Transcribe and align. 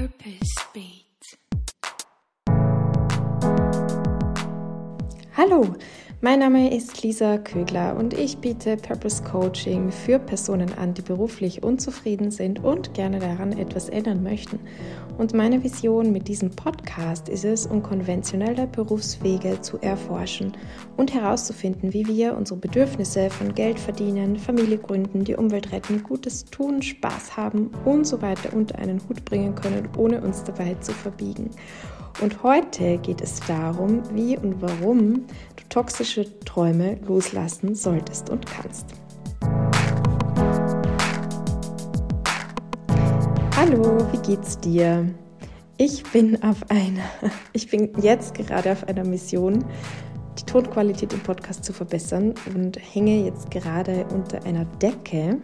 Purpose 0.00 0.54
Beat. 0.72 1.36
Hallo, 5.36 5.76
mein 6.22 6.40
Name 6.40 6.76
ist 6.76 7.02
Lisa 7.02 7.38
Kögler 7.38 7.96
und 7.96 8.12
ich 8.12 8.36
biete 8.36 8.76
Purpose 8.76 9.22
Coaching 9.22 9.90
für 9.90 10.18
Personen 10.18 10.70
an, 10.74 10.92
die 10.92 11.00
beruflich 11.00 11.62
unzufrieden 11.62 12.30
sind 12.30 12.62
und 12.62 12.92
gerne 12.92 13.20
daran 13.20 13.52
etwas 13.52 13.88
ändern 13.88 14.22
möchten. 14.22 14.60
Und 15.16 15.32
meine 15.32 15.64
Vision 15.64 16.12
mit 16.12 16.28
diesem 16.28 16.50
Podcast 16.50 17.30
ist 17.30 17.46
es, 17.46 17.64
unkonventionelle 17.64 18.66
Berufswege 18.66 19.62
zu 19.62 19.78
erforschen 19.78 20.52
und 20.98 21.14
herauszufinden, 21.14 21.94
wie 21.94 22.06
wir 22.06 22.36
unsere 22.36 22.60
Bedürfnisse 22.60 23.30
von 23.30 23.54
Geld 23.54 23.78
verdienen, 23.78 24.36
Familie 24.36 24.76
gründen, 24.76 25.24
die 25.24 25.36
Umwelt 25.36 25.72
retten, 25.72 26.02
Gutes 26.02 26.44
tun, 26.44 26.82
Spaß 26.82 27.38
haben 27.38 27.70
und 27.86 28.06
so 28.06 28.20
weiter 28.20 28.54
unter 28.54 28.78
einen 28.78 29.00
Hut 29.08 29.24
bringen 29.24 29.54
können, 29.54 29.88
ohne 29.96 30.20
uns 30.20 30.44
dabei 30.44 30.74
zu 30.80 30.92
verbiegen. 30.92 31.48
Und 32.20 32.42
heute 32.42 32.98
geht 32.98 33.22
es 33.22 33.40
darum, 33.40 34.02
wie 34.14 34.36
und 34.36 34.60
warum 34.60 35.24
toxische 35.70 36.26
Träume 36.40 36.98
loslassen 37.06 37.74
solltest 37.74 38.28
und 38.28 38.44
kannst. 38.44 38.86
Hallo, 43.56 44.06
wie 44.12 44.18
geht's 44.18 44.58
dir? 44.58 45.08
Ich 45.78 46.02
bin 46.12 46.42
auf 46.42 46.58
einer, 46.68 47.04
ich 47.52 47.70
bin 47.70 47.92
jetzt 48.02 48.34
gerade 48.34 48.72
auf 48.72 48.86
einer 48.88 49.04
Mission, 49.04 49.64
die 50.38 50.44
Tonqualität 50.44 51.12
im 51.12 51.20
Podcast 51.20 51.64
zu 51.64 51.72
verbessern 51.72 52.34
und 52.54 52.76
hänge 52.76 53.24
jetzt 53.24 53.50
gerade 53.50 54.04
unter 54.12 54.44
einer 54.44 54.64
Decke 54.64 55.38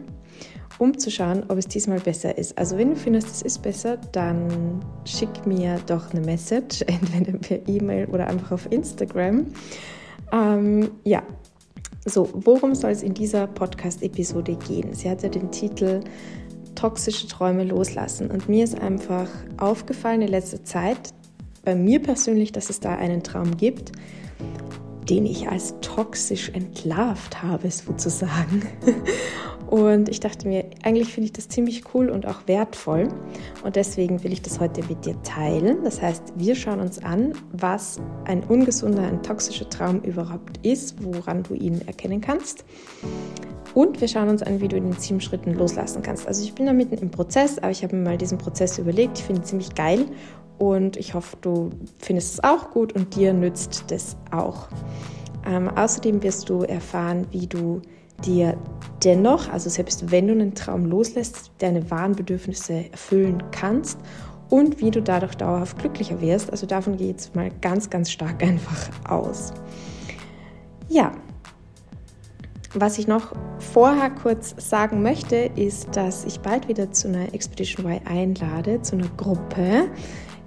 um 0.78 0.98
zu 0.98 1.10
schauen, 1.10 1.44
ob 1.48 1.56
es 1.56 1.68
diesmal 1.68 2.00
besser 2.00 2.36
ist. 2.36 2.58
Also 2.58 2.76
wenn 2.76 2.90
du 2.90 2.96
findest, 2.96 3.28
es 3.28 3.42
ist 3.42 3.62
besser, 3.62 3.96
dann 4.12 4.84
schick 5.06 5.46
mir 5.46 5.78
doch 5.86 6.12
eine 6.12 6.20
Message, 6.20 6.82
entweder 6.86 7.38
per 7.38 7.66
E-Mail 7.66 8.06
oder 8.06 8.26
einfach 8.26 8.52
auf 8.52 8.70
Instagram. 8.70 9.46
Ähm, 10.32 10.90
ja, 11.04 11.22
so, 12.04 12.28
worum 12.32 12.74
soll 12.74 12.90
es 12.90 13.02
in 13.02 13.14
dieser 13.14 13.46
Podcast-Episode 13.48 14.56
gehen? 14.56 14.94
Sie 14.94 15.10
hat 15.10 15.22
ja 15.22 15.28
den 15.28 15.50
Titel 15.50 16.00
Toxische 16.76 17.26
Träume 17.26 17.64
loslassen. 17.64 18.30
Und 18.30 18.48
mir 18.48 18.62
ist 18.62 18.78
einfach 18.78 19.28
aufgefallen 19.56 20.22
in 20.22 20.28
letzter 20.28 20.62
Zeit, 20.62 21.14
bei 21.64 21.74
mir 21.74 22.00
persönlich, 22.00 22.52
dass 22.52 22.70
es 22.70 22.78
da 22.78 22.94
einen 22.94 23.24
Traum 23.24 23.56
gibt, 23.56 23.90
den 25.10 25.26
ich 25.26 25.48
als 25.48 25.74
toxisch 25.80 26.50
entlarvt 26.50 27.42
habe, 27.42 27.70
sozusagen. 27.70 28.62
Und 29.70 30.08
ich 30.08 30.20
dachte 30.20 30.46
mir, 30.46 30.64
eigentlich 30.84 31.12
finde 31.12 31.26
ich 31.26 31.32
das 31.32 31.48
ziemlich 31.48 31.82
cool 31.94 32.08
und 32.08 32.26
auch 32.26 32.46
wertvoll. 32.46 33.08
Und 33.64 33.76
deswegen 33.76 34.22
will 34.22 34.32
ich 34.32 34.42
das 34.42 34.60
heute 34.60 34.82
mit 34.84 35.04
dir 35.04 35.20
teilen. 35.22 35.82
Das 35.82 36.00
heißt, 36.00 36.34
wir 36.36 36.54
schauen 36.54 36.80
uns 36.80 37.02
an, 37.02 37.32
was 37.52 38.00
ein 38.24 38.44
ungesunder, 38.44 39.02
ein 39.02 39.22
toxischer 39.22 39.68
Traum 39.68 40.00
überhaupt 40.02 40.64
ist, 40.64 41.02
woran 41.02 41.42
du 41.42 41.54
ihn 41.54 41.80
erkennen 41.86 42.20
kannst. 42.20 42.64
Und 43.74 44.00
wir 44.00 44.08
schauen 44.08 44.28
uns 44.28 44.42
an, 44.42 44.60
wie 44.60 44.68
du 44.68 44.76
in 44.76 44.84
den 44.84 44.98
sieben 44.98 45.20
Schritten 45.20 45.52
loslassen 45.52 46.02
kannst. 46.02 46.26
Also 46.26 46.42
ich 46.42 46.54
bin 46.54 46.66
da 46.66 46.72
mitten 46.72 46.96
im 46.96 47.10
Prozess, 47.10 47.58
aber 47.58 47.70
ich 47.70 47.82
habe 47.82 47.96
mir 47.96 48.04
mal 48.04 48.16
diesen 48.16 48.38
Prozess 48.38 48.78
überlegt. 48.78 49.18
Ich 49.18 49.24
finde 49.24 49.42
ihn 49.42 49.44
ziemlich 49.44 49.74
geil 49.74 50.06
und 50.58 50.96
ich 50.96 51.12
hoffe, 51.12 51.36
du 51.40 51.70
findest 51.98 52.34
es 52.34 52.44
auch 52.44 52.70
gut 52.70 52.94
und 52.94 53.14
dir 53.16 53.34
nützt 53.34 53.84
das 53.88 54.16
auch. 54.30 54.68
Ähm, 55.46 55.68
außerdem 55.68 56.22
wirst 56.22 56.48
du 56.48 56.62
erfahren, 56.62 57.26
wie 57.30 57.46
du 57.46 57.82
dir 58.24 58.56
dennoch, 59.04 59.48
also 59.50 59.68
selbst 59.68 60.10
wenn 60.10 60.26
du 60.26 60.32
einen 60.32 60.54
Traum 60.54 60.86
loslässt, 60.86 61.50
deine 61.58 61.90
wahren 61.90 62.16
Bedürfnisse 62.16 62.90
erfüllen 62.90 63.42
kannst 63.50 63.98
und 64.48 64.80
wie 64.80 64.90
du 64.90 65.02
dadurch 65.02 65.34
dauerhaft 65.34 65.78
glücklicher 65.78 66.20
wirst. 66.20 66.50
Also 66.50 66.66
davon 66.66 66.96
geht 66.96 67.18
es 67.18 67.34
mal 67.34 67.50
ganz, 67.60 67.90
ganz 67.90 68.10
stark 68.10 68.42
einfach 68.42 68.88
aus. 69.08 69.52
Ja, 70.88 71.12
was 72.74 72.98
ich 72.98 73.06
noch 73.06 73.32
vorher 73.58 74.10
kurz 74.10 74.54
sagen 74.58 75.02
möchte, 75.02 75.36
ist, 75.36 75.96
dass 75.96 76.24
ich 76.24 76.40
bald 76.40 76.68
wieder 76.68 76.92
zu 76.92 77.08
einer 77.08 77.32
Expedition 77.32 77.86
Y 77.86 78.06
einlade, 78.06 78.82
zu 78.82 78.96
einer 78.96 79.08
Gruppe 79.16 79.88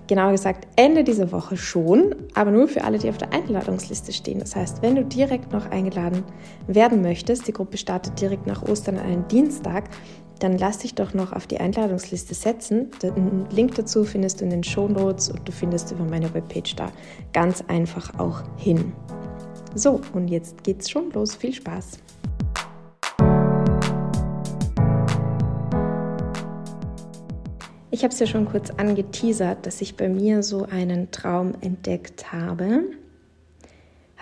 genauer 0.09 0.31
gesagt 0.31 0.67
Ende 0.75 1.03
dieser 1.03 1.31
Woche 1.31 1.55
schon, 1.55 2.15
aber 2.33 2.51
nur 2.51 2.67
für 2.67 2.83
alle, 2.83 2.97
die 2.97 3.09
auf 3.09 3.19
der 3.19 3.31
Einladungsliste 3.31 4.11
stehen. 4.11 4.39
Das 4.39 4.55
heißt, 4.55 4.81
wenn 4.81 4.95
du 4.95 5.05
direkt 5.05 5.53
noch 5.53 5.69
eingeladen 5.69 6.23
werden 6.67 7.01
möchtest, 7.01 7.47
die 7.47 7.53
Gruppe 7.53 7.77
startet 7.77 8.19
direkt 8.19 8.47
nach 8.47 8.63
Ostern 8.63 8.97
an 8.97 9.05
einem 9.05 9.27
Dienstag, 9.27 9.85
dann 10.39 10.57
lass 10.57 10.79
dich 10.79 10.95
doch 10.95 11.13
noch 11.13 11.31
auf 11.31 11.47
die 11.47 11.59
Einladungsliste 11.59 12.33
setzen. 12.33 12.89
Den 13.03 13.45
Link 13.51 13.75
dazu 13.75 14.03
findest 14.03 14.41
du 14.41 14.45
in 14.45 14.49
den 14.49 14.63
Show 14.63 14.87
Notes 14.87 15.29
und 15.29 15.47
du 15.47 15.51
findest 15.51 15.91
über 15.91 16.05
meine 16.05 16.33
Webpage 16.33 16.75
da 16.75 16.91
ganz 17.31 17.63
einfach 17.67 18.19
auch 18.19 18.41
hin. 18.57 18.93
So, 19.75 20.01
und 20.13 20.29
jetzt 20.29 20.63
geht's 20.63 20.89
schon 20.89 21.11
los. 21.11 21.35
Viel 21.35 21.53
Spaß! 21.53 21.99
Ich 27.99 28.03
habe 28.05 28.13
es 28.13 28.19
ja 28.21 28.27
schon 28.27 28.45
kurz 28.45 28.69
angeteasert, 28.69 29.65
dass 29.65 29.81
ich 29.81 29.97
bei 29.97 30.07
mir 30.07 30.41
so 30.41 30.63
einen 30.63 31.11
Traum 31.11 31.51
entdeckt 31.59 32.31
habe. 32.31 32.83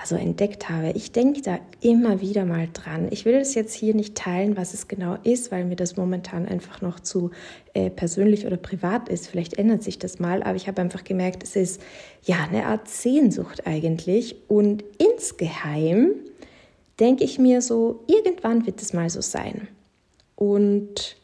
Also 0.01 0.15
entdeckt 0.15 0.67
habe. 0.67 0.93
Ich 0.95 1.11
denke 1.11 1.43
da 1.43 1.59
immer 1.79 2.19
wieder 2.19 2.43
mal 2.43 2.69
dran. 2.73 3.07
Ich 3.11 3.23
will 3.23 3.37
das 3.37 3.53
jetzt 3.53 3.75
hier 3.75 3.93
nicht 3.93 4.15
teilen, 4.15 4.57
was 4.57 4.73
es 4.73 4.87
genau 4.87 5.19
ist, 5.21 5.51
weil 5.51 5.63
mir 5.63 5.75
das 5.75 5.95
momentan 5.95 6.47
einfach 6.47 6.81
noch 6.81 6.99
zu 6.99 7.29
äh, 7.75 7.91
persönlich 7.91 8.47
oder 8.47 8.57
privat 8.57 9.09
ist. 9.09 9.27
Vielleicht 9.27 9.59
ändert 9.59 9.83
sich 9.83 9.99
das 9.99 10.17
mal, 10.17 10.41
aber 10.41 10.55
ich 10.55 10.67
habe 10.67 10.81
einfach 10.81 11.03
gemerkt, 11.03 11.43
es 11.43 11.55
ist 11.55 11.79
ja 12.23 12.47
eine 12.49 12.65
Art 12.65 12.87
Sehnsucht 12.87 13.67
eigentlich. 13.67 14.37
Und 14.47 14.83
insgeheim 14.97 16.15
denke 16.99 17.23
ich 17.23 17.37
mir 17.37 17.61
so, 17.61 18.03
irgendwann 18.07 18.65
wird 18.65 18.81
es 18.81 18.93
mal 18.93 19.11
so 19.11 19.21
sein. 19.21 19.67
Und 20.35 21.15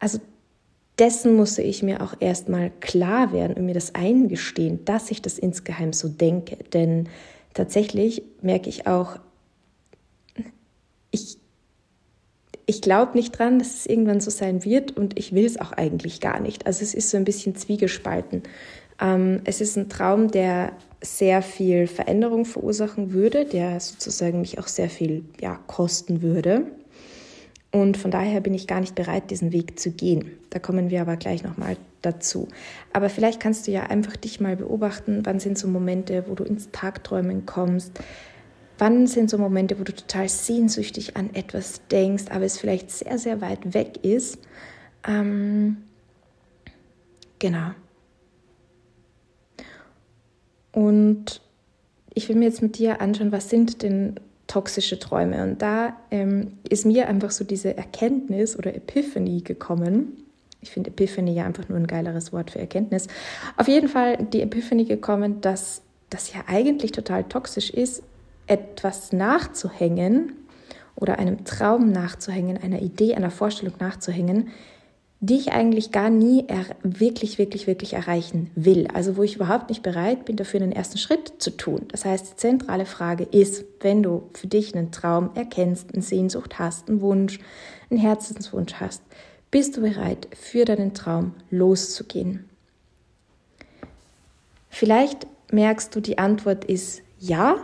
also 0.00 0.18
dessen 0.98 1.36
musste 1.36 1.62
ich 1.62 1.82
mir 1.82 2.02
auch 2.02 2.14
erstmal 2.20 2.70
klar 2.80 3.32
werden 3.32 3.56
und 3.56 3.66
mir 3.66 3.74
das 3.74 3.94
eingestehen, 3.94 4.84
dass 4.84 5.10
ich 5.10 5.22
das 5.22 5.38
insgeheim 5.38 5.92
so 5.92 6.08
denke. 6.08 6.56
Denn 6.72 7.08
tatsächlich 7.54 8.22
merke 8.42 8.68
ich 8.68 8.86
auch, 8.86 9.18
ich, 11.10 11.38
ich 12.66 12.82
glaube 12.82 13.16
nicht 13.16 13.38
dran, 13.38 13.58
dass 13.58 13.74
es 13.74 13.86
irgendwann 13.86 14.20
so 14.20 14.30
sein 14.30 14.64
wird 14.64 14.96
und 14.96 15.18
ich 15.18 15.32
will 15.32 15.46
es 15.46 15.58
auch 15.58 15.72
eigentlich 15.72 16.20
gar 16.20 16.40
nicht. 16.40 16.66
Also 16.66 16.82
es 16.82 16.94
ist 16.94 17.10
so 17.10 17.16
ein 17.16 17.24
bisschen 17.24 17.54
zwiegespalten. 17.54 18.42
Ähm, 19.00 19.40
es 19.44 19.60
ist 19.60 19.76
ein 19.76 19.88
Traum, 19.88 20.30
der 20.30 20.72
sehr 21.00 21.42
viel 21.42 21.86
Veränderung 21.86 22.44
verursachen 22.44 23.12
würde, 23.12 23.44
der 23.44 23.78
sozusagen 23.78 24.40
mich 24.40 24.58
auch 24.58 24.66
sehr 24.66 24.90
viel 24.90 25.24
ja, 25.40 25.60
kosten 25.68 26.22
würde. 26.22 26.66
Und 27.70 27.98
von 27.98 28.10
daher 28.10 28.40
bin 28.40 28.54
ich 28.54 28.66
gar 28.66 28.80
nicht 28.80 28.94
bereit, 28.94 29.30
diesen 29.30 29.52
Weg 29.52 29.78
zu 29.78 29.90
gehen. 29.90 30.32
Da 30.50 30.58
kommen 30.58 30.88
wir 30.90 31.02
aber 31.02 31.16
gleich 31.16 31.42
nochmal 31.42 31.76
dazu. 32.00 32.48
Aber 32.92 33.10
vielleicht 33.10 33.40
kannst 33.40 33.66
du 33.66 33.72
ja 33.72 33.84
einfach 33.84 34.16
dich 34.16 34.40
mal 34.40 34.56
beobachten, 34.56 35.20
wann 35.24 35.38
sind 35.38 35.58
so 35.58 35.68
Momente, 35.68 36.24
wo 36.28 36.34
du 36.34 36.44
ins 36.44 36.70
Tagträumen 36.70 37.44
kommst. 37.44 37.92
Wann 38.78 39.06
sind 39.06 39.28
so 39.28 39.36
Momente, 39.36 39.78
wo 39.78 39.84
du 39.84 39.94
total 39.94 40.28
sehnsüchtig 40.28 41.16
an 41.16 41.34
etwas 41.34 41.82
denkst, 41.88 42.24
aber 42.30 42.44
es 42.44 42.58
vielleicht 42.58 42.90
sehr, 42.90 43.18
sehr 43.18 43.40
weit 43.40 43.74
weg 43.74 44.02
ist. 44.02 44.38
Ähm, 45.06 45.78
genau. 47.38 47.72
Und 50.72 51.42
ich 52.14 52.28
will 52.28 52.36
mir 52.36 52.46
jetzt 52.46 52.62
mit 52.62 52.78
dir 52.78 53.00
anschauen, 53.00 53.32
was 53.32 53.50
sind 53.50 53.82
denn 53.82 54.20
toxische 54.48 54.98
Träume. 54.98 55.42
Und 55.44 55.62
da 55.62 55.96
ähm, 56.10 56.58
ist 56.68 56.84
mir 56.84 57.06
einfach 57.06 57.30
so 57.30 57.44
diese 57.44 57.76
Erkenntnis 57.76 58.58
oder 58.58 58.74
Epiphany 58.74 59.42
gekommen. 59.42 60.24
Ich 60.60 60.70
finde 60.70 60.90
Epiphany 60.90 61.32
ja 61.32 61.44
einfach 61.44 61.68
nur 61.68 61.78
ein 61.78 61.86
geileres 61.86 62.32
Wort 62.32 62.50
für 62.50 62.58
Erkenntnis. 62.58 63.06
Auf 63.56 63.68
jeden 63.68 63.88
Fall 63.88 64.16
die 64.16 64.42
Epiphany 64.42 64.86
gekommen, 64.86 65.40
dass 65.40 65.82
das 66.10 66.32
ja 66.32 66.40
eigentlich 66.48 66.90
total 66.90 67.24
toxisch 67.24 67.70
ist, 67.70 68.02
etwas 68.46 69.12
nachzuhängen 69.12 70.32
oder 70.96 71.18
einem 71.18 71.44
Traum 71.44 71.92
nachzuhängen, 71.92 72.56
einer 72.56 72.80
Idee, 72.80 73.14
einer 73.14 73.30
Vorstellung 73.30 73.74
nachzuhängen, 73.78 74.48
die 75.20 75.36
ich 75.36 75.52
eigentlich 75.52 75.90
gar 75.90 76.10
nie 76.10 76.44
wirklich, 76.82 77.38
wirklich, 77.38 77.66
wirklich 77.66 77.94
erreichen 77.94 78.50
will. 78.54 78.86
Also 78.94 79.16
wo 79.16 79.24
ich 79.24 79.34
überhaupt 79.34 79.68
nicht 79.68 79.82
bereit 79.82 80.24
bin, 80.24 80.36
dafür 80.36 80.62
einen 80.62 80.72
ersten 80.72 80.98
Schritt 80.98 81.32
zu 81.38 81.56
tun. 81.56 81.86
Das 81.88 82.04
heißt, 82.04 82.32
die 82.32 82.36
zentrale 82.36 82.86
Frage 82.86 83.24
ist, 83.24 83.64
wenn 83.80 84.02
du 84.02 84.28
für 84.34 84.46
dich 84.46 84.74
einen 84.76 84.92
Traum 84.92 85.30
erkennst, 85.34 85.92
eine 85.92 86.02
Sehnsucht 86.02 86.58
hast, 86.60 86.88
einen 86.88 87.00
Wunsch, 87.00 87.40
einen 87.90 87.98
Herzenswunsch 87.98 88.74
hast, 88.74 89.02
bist 89.50 89.76
du 89.76 89.80
bereit, 89.80 90.28
für 90.38 90.64
deinen 90.64 90.94
Traum 90.94 91.34
loszugehen? 91.50 92.48
Vielleicht 94.70 95.26
merkst 95.50 95.96
du, 95.96 96.00
die 96.00 96.18
Antwort 96.18 96.64
ist 96.64 97.02
ja, 97.18 97.56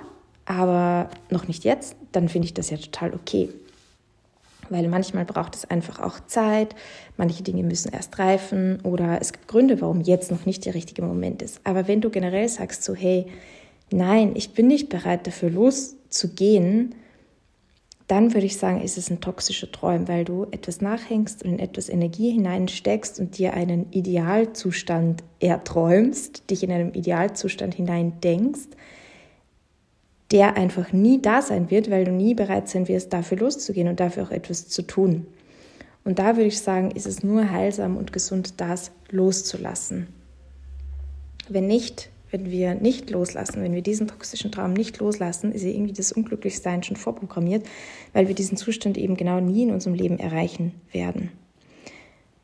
aber 0.45 1.09
noch 1.31 1.47
nicht 1.47 1.63
jetzt, 1.63 1.95
dann 2.11 2.29
finde 2.29 2.47
ich 2.47 2.55
das 2.55 2.71
ja 2.71 2.79
total 2.79 3.15
okay. 3.15 3.51
Weil 4.71 4.89
manchmal 4.89 5.25
braucht 5.25 5.55
es 5.55 5.65
einfach 5.65 6.01
auch 6.01 6.21
Zeit, 6.27 6.75
manche 7.17 7.43
Dinge 7.43 7.63
müssen 7.63 7.93
erst 7.93 8.19
reifen. 8.19 8.81
Oder 8.83 9.21
es 9.21 9.33
gibt 9.33 9.49
Gründe, 9.49 9.81
warum 9.81 10.01
jetzt 10.01 10.31
noch 10.31 10.47
nicht 10.47 10.65
der 10.65 10.75
richtige 10.75 11.03
Moment 11.03 11.43
ist. 11.43 11.61
Aber 11.65 11.89
wenn 11.89 12.01
du 12.01 12.11
generell 12.11 12.49
sagst 12.49 12.83
so, 12.83 12.95
hey, 12.95 13.27
nein, 13.91 14.33
ich 14.35 14.55
bin 14.55 14.67
nicht 14.67 14.89
bereit 14.89 15.27
dafür 15.27 15.51
loszugehen, 15.51 16.95
dann 18.07 18.35
würde 18.35 18.47
ich 18.47 18.59
sagen, 18.59 18.83
ist 18.83 18.99
es 18.99 19.11
ein 19.11 19.21
toxischer 19.21 19.73
Träum, 19.73 20.09
weil 20.09 20.25
du 20.25 20.47
etwas 20.51 20.81
nachhängst 20.83 21.43
und 21.43 21.53
in 21.53 21.59
etwas 21.59 21.89
Energie 21.89 22.33
hineinsteckst 22.33 23.19
und 23.19 23.39
dir 23.39 23.55
einen 23.55 23.91
Idealzustand 23.93 25.25
erträumst, 25.41 26.51
dich 26.51 26.63
in 26.63 26.71
einem 26.71 26.93
Idealzustand 26.93 27.75
hineindenkst, 27.75 28.69
der 30.31 30.57
einfach 30.57 30.93
nie 30.93 31.21
da 31.21 31.43
sein 31.43 31.71
wird, 31.71 31.91
weil 31.91 32.05
du 32.05 32.13
nie 32.13 32.35
bereit 32.35 32.69
sein 32.69 32.89
wirst, 32.89 33.13
dafür 33.13 33.39
loszugehen 33.39 33.89
und 33.89 34.01
dafür 34.01 34.25
auch 34.25 34.31
etwas 34.31 34.69
zu 34.69 34.83
tun. 34.83 35.27
Und 36.05 36.19
da 36.19 36.37
würde 36.37 36.49
ich 36.49 36.61
sagen, 36.61 36.91
ist 36.91 37.07
es 37.07 37.23
nur 37.23 37.51
heilsam 37.51 37.97
und 37.97 38.13
gesund, 38.13 38.55
das 38.59 38.91
loszulassen. 39.11 40.09
Wenn 41.49 41.67
nicht, 41.67 42.11
wenn 42.31 42.51
wir 42.51 42.75
nicht 42.75 43.11
loslassen, 43.11 43.63
wenn 43.63 43.75
wir 43.75 43.83
diesen 43.83 44.09
toxischen 44.09 44.51
Traum 44.51 44.73
nicht 44.73 44.99
loslassen, 44.99 45.53
ist 45.53 45.63
ja 45.63 45.71
irgendwie 45.71 45.93
das 45.93 46.13
Unglücklichsein 46.13 46.83
schon 46.83 46.97
vorprogrammiert, 46.97 47.67
weil 48.13 48.29
wir 48.29 48.35
diesen 48.35 48.57
Zustand 48.57 48.99
eben 48.99 49.17
genau 49.17 49.41
nie 49.41 49.63
in 49.63 49.73
unserem 49.73 49.95
Leben 49.95 50.19
erreichen 50.19 50.73
werden. 50.93 51.31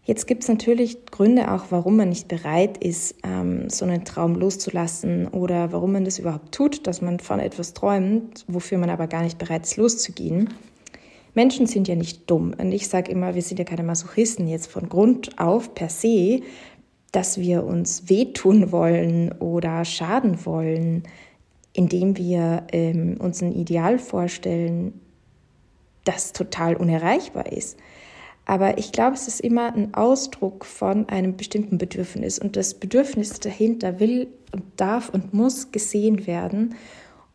Jetzt 0.05 0.26
gibt 0.26 0.43
es 0.43 0.49
natürlich 0.49 1.06
Gründe 1.06 1.52
auch, 1.52 1.67
warum 1.70 1.97
man 1.97 2.08
nicht 2.08 2.26
bereit 2.26 2.79
ist, 2.82 3.17
ähm, 3.23 3.69
so 3.69 3.85
einen 3.85 4.05
Traum 4.05 4.35
loszulassen 4.35 5.29
oder 5.29 5.73
warum 5.73 5.93
man 5.93 6.05
das 6.05 6.19
überhaupt 6.19 6.52
tut, 6.52 6.87
dass 6.87 7.02
man 7.02 7.20
von 7.20 7.38
etwas 7.38 7.75
träumt, 7.75 8.44
wofür 8.49 8.79
man 8.79 8.91
aber 8.91 9.06
gar 9.06 9.23
nicht 9.23 9.38
bereit 9.38 9.64
ist, 9.64 9.76
loszugehen. 9.76 10.49
Menschen 11.35 11.67
sind 11.67 11.87
ja 11.87 11.94
nicht 11.94 12.31
dumm. 12.31 12.55
Und 12.58 12.73
ich 12.73 12.88
sage 12.88 13.12
immer, 13.12 13.35
wir 13.35 13.43
sind 13.43 13.58
ja 13.58 13.64
keine 13.64 13.82
Masochisten 13.82 14.49
jetzt 14.49 14.67
von 14.67 14.88
Grund 14.88 15.38
auf 15.38 15.75
per 15.75 15.91
se, 15.91 16.41
dass 17.12 17.38
wir 17.38 17.64
uns 17.64 18.08
wehtun 18.08 18.73
wollen 18.73 19.32
oder 19.38 19.85
schaden 19.85 20.44
wollen, 20.46 21.05
indem 21.73 22.17
wir 22.17 22.64
ähm, 22.73 23.17
uns 23.20 23.43
ein 23.43 23.53
Ideal 23.53 23.99
vorstellen, 23.99 25.00
das 26.05 26.32
total 26.32 26.76
unerreichbar 26.76 27.53
ist. 27.53 27.79
Aber 28.50 28.79
ich 28.79 28.91
glaube, 28.91 29.14
es 29.14 29.29
ist 29.29 29.41
immer 29.43 29.73
ein 29.76 29.94
Ausdruck 29.94 30.64
von 30.64 31.08
einem 31.08 31.37
bestimmten 31.37 31.79
Bedürfnis. 31.79 32.37
Und 32.41 32.56
das 32.56 32.75
Bedürfnis 32.75 33.38
dahinter 33.38 34.00
will 34.00 34.26
und 34.50 34.64
darf 34.75 35.08
und 35.08 35.32
muss 35.32 35.70
gesehen 35.70 36.26
werden. 36.26 36.75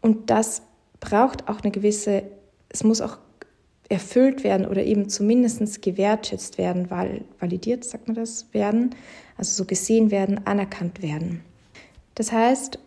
Und 0.02 0.30
das 0.30 0.62
braucht 1.00 1.48
auch 1.48 1.62
eine 1.62 1.72
gewisse, 1.72 2.24
es 2.68 2.84
muss 2.84 3.00
auch 3.00 3.18
erfüllt 3.88 4.44
werden 4.44 4.66
oder 4.66 4.84
eben 4.84 5.08
zumindest 5.08 5.82
gewertschätzt 5.82 6.58
werden, 6.58 6.90
validiert, 6.90 7.86
sagt 7.86 8.10
man 8.10 8.16
das, 8.16 8.48
werden, 8.52 8.94
also 9.38 9.56
so 9.56 9.64
gesehen 9.64 10.12
werden, 10.12 10.46
anerkannt 10.46 11.02
werden. 11.02 11.46
Das 12.16 12.34
heißt, 12.34 12.78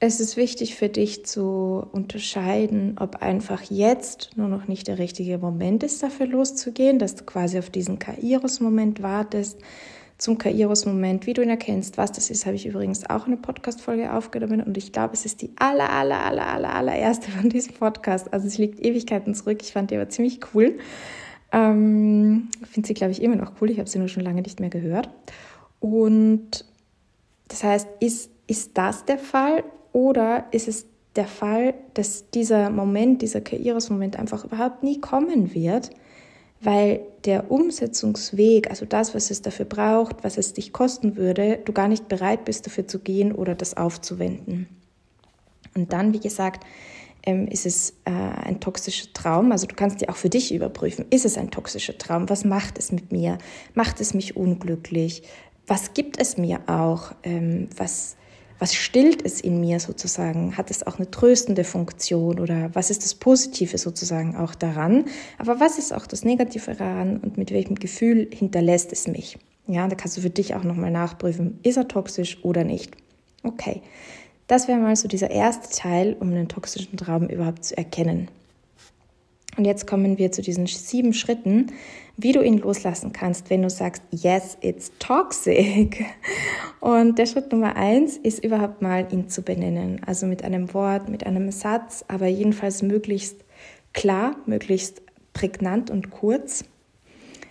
es 0.00 0.20
ist 0.20 0.36
wichtig 0.36 0.76
für 0.76 0.88
dich 0.88 1.26
zu 1.26 1.84
unterscheiden, 1.90 2.96
ob 3.00 3.16
einfach 3.16 3.62
jetzt 3.62 4.30
nur 4.36 4.48
noch 4.48 4.68
nicht 4.68 4.86
der 4.86 4.98
richtige 4.98 5.38
Moment 5.38 5.82
ist, 5.82 6.02
dafür 6.02 6.26
loszugehen, 6.26 7.00
dass 7.00 7.16
du 7.16 7.24
quasi 7.24 7.58
auf 7.58 7.68
diesen 7.70 7.98
Kairos-Moment 7.98 9.02
wartest, 9.02 9.58
zum 10.16 10.36
Kairos-Moment, 10.36 11.26
wie 11.26 11.32
du 11.32 11.42
ihn 11.42 11.48
erkennst, 11.48 11.96
was 11.96 12.10
das 12.10 12.28
ist, 12.30 12.44
habe 12.44 12.56
ich 12.56 12.66
übrigens 12.66 13.08
auch 13.08 13.26
eine 13.26 13.36
Podcast-Folge 13.36 14.12
aufgenommen 14.12 14.60
und 14.60 14.76
ich 14.76 14.92
glaube, 14.92 15.14
es 15.14 15.24
ist 15.24 15.42
die 15.42 15.52
aller, 15.56 15.90
aller, 15.90 16.24
aller, 16.24 16.46
aller, 16.46 16.74
allererste 16.74 17.30
von 17.30 17.48
diesem 17.48 17.74
Podcast. 17.74 18.32
Also 18.32 18.48
es 18.48 18.58
liegt 18.58 18.80
Ewigkeiten 18.80 19.34
zurück. 19.34 19.58
Ich 19.62 19.72
fand 19.72 19.92
die 19.92 19.96
aber 19.96 20.08
ziemlich 20.08 20.40
cool. 20.54 20.78
Ähm, 21.52 22.48
Finde 22.68 22.88
sie, 22.88 22.94
glaube 22.94 23.12
ich, 23.12 23.22
immer 23.22 23.36
noch 23.36 23.52
cool. 23.60 23.70
Ich 23.70 23.78
habe 23.78 23.88
sie 23.88 24.00
nur 24.00 24.08
schon 24.08 24.24
lange 24.24 24.42
nicht 24.42 24.58
mehr 24.58 24.70
gehört. 24.70 25.08
Und 25.78 26.64
das 27.46 27.62
heißt, 27.62 27.88
ist, 28.00 28.30
ist 28.48 28.76
das 28.76 29.04
der 29.04 29.18
Fall 29.18 29.62
oder 29.92 30.46
ist 30.52 30.68
es 30.68 30.86
der 31.16 31.26
Fall, 31.26 31.74
dass 31.94 32.30
dieser 32.30 32.70
Moment, 32.70 33.22
dieser 33.22 33.40
Kairos-Moment 33.40 34.18
einfach 34.18 34.44
überhaupt 34.44 34.82
nie 34.82 35.00
kommen 35.00 35.54
wird? 35.54 35.90
weil 36.60 37.00
der 37.24 37.50
Umsetzungsweg, 37.50 38.70
also 38.70 38.84
das, 38.84 39.14
was 39.14 39.30
es 39.30 39.42
dafür 39.42 39.64
braucht, 39.64 40.24
was 40.24 40.38
es 40.38 40.54
dich 40.54 40.72
kosten 40.72 41.16
würde, 41.16 41.60
du 41.64 41.72
gar 41.72 41.88
nicht 41.88 42.08
bereit 42.08 42.44
bist, 42.44 42.66
dafür 42.66 42.86
zu 42.86 42.98
gehen 42.98 43.32
oder 43.32 43.54
das 43.54 43.76
aufzuwenden. 43.76 44.68
Und 45.74 45.92
dann, 45.92 46.12
wie 46.12 46.20
gesagt, 46.20 46.66
ähm, 47.22 47.46
ist 47.46 47.66
es 47.66 47.94
äh, 48.04 48.10
ein 48.10 48.60
toxischer 48.60 49.12
Traum. 49.12 49.52
Also 49.52 49.66
du 49.66 49.76
kannst 49.76 50.00
dir 50.00 50.08
auch 50.10 50.16
für 50.16 50.30
dich 50.30 50.52
überprüfen, 50.52 51.04
ist 51.10 51.24
es 51.24 51.38
ein 51.38 51.50
toxischer 51.50 51.96
Traum? 51.96 52.28
Was 52.28 52.44
macht 52.44 52.78
es 52.78 52.90
mit 52.90 53.12
mir? 53.12 53.38
Macht 53.74 54.00
es 54.00 54.14
mich 54.14 54.36
unglücklich? 54.36 55.22
Was 55.66 55.94
gibt 55.94 56.20
es 56.20 56.38
mir 56.38 56.60
auch? 56.66 57.12
Ähm, 57.22 57.68
was 57.76 58.16
was 58.58 58.74
stillt 58.74 59.24
es 59.24 59.40
in 59.40 59.60
mir 59.60 59.80
sozusagen? 59.80 60.56
Hat 60.56 60.70
es 60.70 60.86
auch 60.86 60.98
eine 60.98 61.10
tröstende 61.10 61.64
Funktion 61.64 62.40
oder 62.40 62.70
was 62.74 62.90
ist 62.90 63.04
das 63.04 63.14
Positive 63.14 63.78
sozusagen 63.78 64.36
auch 64.36 64.54
daran? 64.54 65.04
Aber 65.38 65.60
was 65.60 65.78
ist 65.78 65.92
auch 65.92 66.06
das 66.06 66.24
Negative 66.24 66.74
daran 66.74 67.18
und 67.18 67.38
mit 67.38 67.52
welchem 67.52 67.76
Gefühl 67.76 68.28
hinterlässt 68.32 68.92
es 68.92 69.06
mich? 69.06 69.38
Ja, 69.66 69.86
da 69.86 69.94
kannst 69.96 70.16
du 70.16 70.22
für 70.22 70.30
dich 70.30 70.54
auch 70.54 70.64
nochmal 70.64 70.90
nachprüfen, 70.90 71.60
ist 71.62 71.76
er 71.76 71.88
toxisch 71.88 72.42
oder 72.42 72.64
nicht? 72.64 72.96
Okay, 73.42 73.82
das 74.46 74.66
wäre 74.66 74.78
mal 74.78 74.96
so 74.96 75.08
dieser 75.08 75.30
erste 75.30 75.68
Teil, 75.76 76.16
um 76.18 76.30
einen 76.30 76.48
toxischen 76.48 76.96
Traum 76.96 77.28
überhaupt 77.28 77.64
zu 77.64 77.76
erkennen. 77.76 78.28
Und 79.58 79.64
jetzt 79.64 79.88
kommen 79.88 80.18
wir 80.18 80.30
zu 80.30 80.40
diesen 80.40 80.66
sieben 80.66 81.12
Schritten, 81.12 81.72
wie 82.16 82.30
du 82.30 82.42
ihn 82.42 82.58
loslassen 82.58 83.12
kannst, 83.12 83.50
wenn 83.50 83.62
du 83.62 83.68
sagst, 83.68 84.04
yes, 84.12 84.56
it's 84.60 84.92
toxic. 85.00 86.06
Und 86.78 87.18
der 87.18 87.26
Schritt 87.26 87.50
Nummer 87.50 87.74
eins 87.74 88.16
ist 88.16 88.44
überhaupt 88.44 88.82
mal 88.82 89.08
ihn 89.12 89.28
zu 89.28 89.42
benennen. 89.42 90.00
Also 90.06 90.26
mit 90.26 90.44
einem 90.44 90.72
Wort, 90.74 91.08
mit 91.08 91.26
einem 91.26 91.50
Satz, 91.50 92.04
aber 92.06 92.28
jedenfalls 92.28 92.82
möglichst 92.82 93.44
klar, 93.94 94.36
möglichst 94.46 95.02
prägnant 95.32 95.90
und 95.90 96.10
kurz. 96.10 96.64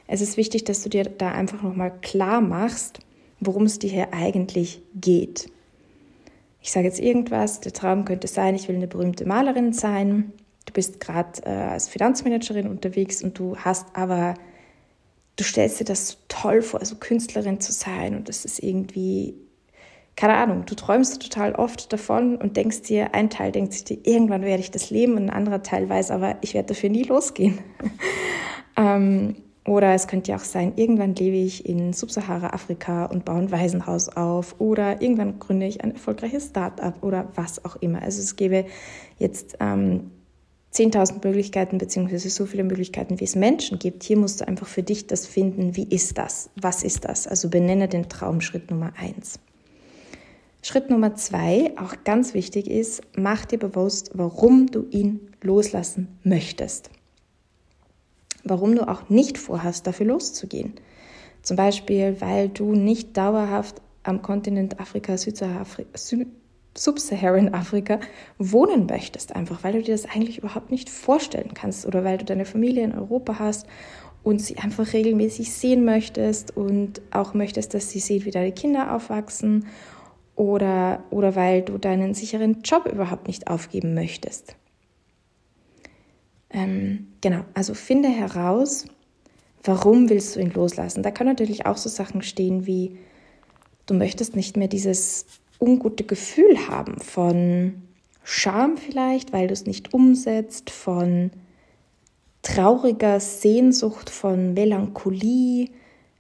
Es 0.08 0.22
ist 0.22 0.38
wichtig, 0.38 0.64
dass 0.64 0.84
du 0.84 0.90
dir 0.90 1.04
da 1.04 1.34
einfach 1.34 1.62
nochmal 1.62 1.92
klar 2.02 2.40
machst, 2.40 3.00
worum 3.42 3.64
es 3.64 3.80
dir 3.80 3.90
hier 3.90 4.14
eigentlich 4.14 4.82
geht. 4.96 5.52
Ich 6.62 6.72
sage 6.72 6.88
jetzt 6.88 7.02
irgendwas, 7.02 7.60
der 7.60 7.74
Traum 7.74 8.06
könnte 8.06 8.28
sein, 8.28 8.56
ich 8.56 8.70
will 8.70 8.78
eine 8.78 8.88
berühmte 8.88 9.26
Malerin 9.26 9.74
sein. 9.74 10.32
Du 10.68 10.74
bist 10.74 11.00
gerade 11.00 11.42
äh, 11.44 11.50
als 11.50 11.88
Finanzmanagerin 11.88 12.68
unterwegs 12.68 13.24
und 13.24 13.40
du 13.40 13.58
hast 13.58 13.88
aber 13.96 14.36
du 15.38 15.44
stellst 15.44 15.80
dir 15.80 15.86
das 15.86 16.10
so 16.10 16.16
toll 16.28 16.62
vor, 16.62 16.84
so 16.84 16.96
Künstlerin 16.96 17.62
zu 17.62 17.72
sein 17.72 18.16
und 18.16 18.28
das 18.28 18.44
ist 18.44 18.62
irgendwie, 18.62 19.36
keine 20.16 20.36
Ahnung, 20.36 20.66
du 20.66 20.76
träumst 20.76 21.22
total 21.22 21.54
oft 21.56 21.94
davon 21.94 22.36
und 22.36 22.58
denkst 22.58 22.82
dir, 22.82 23.14
ein 23.14 23.30
Teil 23.30 23.52
denkt 23.52 23.74
sich 23.74 23.86
dir, 23.86 24.00
irgendwann 24.04 24.42
werde 24.42 24.62
ich 24.62 24.72
das 24.72 24.90
leben 24.90 25.14
und 25.14 25.26
ein 25.26 25.30
anderer 25.30 25.64
Teil 25.64 25.88
weiß 25.88 26.12
aber, 26.12 26.36
ich 26.42 26.54
werde 26.54 26.74
dafür 26.74 26.90
nie 26.90 27.04
losgehen. 27.04 27.60
ähm, 28.78 29.36
oder 29.64 29.94
es 29.94 30.08
könnte 30.08 30.32
ja 30.32 30.38
auch 30.38 30.44
sein, 30.44 30.74
irgendwann 30.78 31.14
lebe 31.14 31.36
ich 31.36 31.68
in 31.68 31.92
Subsahara-Afrika 31.92 33.06
und 33.06 33.26
baue 33.26 33.40
ein 33.40 33.52
Waisenhaus 33.52 34.08
auf. 34.08 34.56
Oder 34.60 35.02
irgendwann 35.02 35.40
gründe 35.40 35.66
ich 35.66 35.84
ein 35.84 35.92
erfolgreiches 35.92 36.48
Start-up 36.48 37.04
oder 37.04 37.28
was 37.36 37.66
auch 37.66 37.76
immer. 37.76 38.02
Also 38.02 38.22
es 38.22 38.38
gäbe 38.38 38.64
jetzt 39.20 39.58
ähm, 39.60 40.12
10.000 40.78 41.26
Möglichkeiten 41.26 41.80
beziehungsweise 41.80 42.30
so 42.30 42.46
viele 42.46 42.64
Möglichkeiten, 42.64 43.20
wie 43.20 43.24
es 43.24 43.36
Menschen 43.36 43.80
gibt. 43.80 44.04
Hier 44.04 44.18
musst 44.18 44.42
du 44.42 44.48
einfach 44.48 44.68
für 44.68 44.84
dich 44.84 45.08
das 45.08 45.26
finden, 45.26 45.76
wie 45.76 45.88
ist 45.88 46.18
das, 46.18 46.52
was 46.56 46.84
ist 46.84 47.06
das. 47.06 47.26
Also 47.26 47.50
benenne 47.50 47.88
den 47.88 48.10
Traum 48.10 48.42
Schritt 48.42 48.70
Nummer 48.70 48.94
eins. 48.96 49.40
Schritt 50.62 50.90
Nummer 50.90 51.16
zwei, 51.16 51.74
auch 51.78 51.96
ganz 52.04 52.34
wichtig 52.34 52.70
ist, 52.70 53.02
mach 53.16 53.46
dir 53.46 53.58
bewusst, 53.58 54.12
warum 54.14 54.68
du 54.68 54.86
ihn 54.92 55.32
loslassen 55.42 56.20
möchtest. 56.24 56.92
Warum 58.44 58.76
du 58.76 58.88
auch 58.88 59.10
nicht 59.10 59.38
vorhast, 59.38 59.88
dafür 59.88 60.06
loszugehen. 60.06 60.74
Zum 61.42 61.58
Beispiel, 61.58 62.18
weil 62.20 62.50
du 62.50 62.74
nicht 62.74 63.18
dauerhaft 63.18 63.82
am 64.04 64.22
Kontinent 64.22 64.80
Afrika, 64.80 65.18
Südafrika, 65.18 65.98
Sub-Saharan-Afrika 66.78 68.00
wohnen 68.38 68.86
möchtest, 68.86 69.36
einfach 69.36 69.64
weil 69.64 69.74
du 69.74 69.82
dir 69.82 69.94
das 69.94 70.06
eigentlich 70.06 70.38
überhaupt 70.38 70.72
nicht 70.72 70.90
vorstellen 70.90 71.52
kannst 71.54 71.86
oder 71.86 72.04
weil 72.04 72.18
du 72.18 72.26
deine 72.26 72.46
Familie 72.46 72.84
in 72.84 72.94
Europa 72.94 73.40
hast 73.40 73.68
und 74.24 74.40
sie 74.40 74.58
einfach 74.58 74.94
regelmäßig 74.94 75.52
sehen 75.54 75.86
möchtest 75.86 76.56
und 76.56 77.02
auch 77.12 77.34
möchtest, 77.34 77.74
dass 77.74 77.90
sie 77.90 78.00
sieht, 78.00 78.26
wie 78.26 78.32
deine 78.32 78.52
Kinder 78.52 78.94
aufwachsen 78.94 79.66
oder, 80.36 81.04
oder 81.10 81.36
weil 81.36 81.64
du 81.64 81.78
deinen 81.78 82.14
sicheren 82.14 82.62
Job 82.62 82.86
überhaupt 82.86 83.28
nicht 83.28 83.48
aufgeben 83.48 83.94
möchtest. 83.94 84.56
Ähm, 86.50 87.08
genau, 87.22 87.44
also 87.54 87.74
finde 87.74 88.10
heraus, 88.10 88.86
warum 89.64 90.10
willst 90.10 90.36
du 90.36 90.40
ihn 90.40 90.52
loslassen. 90.52 91.04
Da 91.04 91.12
können 91.12 91.30
natürlich 91.30 91.66
auch 91.66 91.78
so 91.78 91.90
Sachen 91.90 92.22
stehen 92.22 92.66
wie, 92.66 92.98
du 93.86 93.94
möchtest 93.94 94.36
nicht 94.36 94.58
mehr 94.58 94.68
dieses 94.68 95.26
ungute 95.60 96.04
Gefühl 96.04 96.68
haben 96.68 97.00
von 97.00 97.84
Scham 98.24 98.78
vielleicht, 98.78 99.32
weil 99.32 99.48
du 99.48 99.54
es 99.54 99.66
nicht 99.66 99.94
umsetzt, 99.94 100.70
von 100.70 101.32
trauriger 102.42 103.20
Sehnsucht, 103.20 104.10
von 104.10 104.54
Melancholie. 104.54 105.70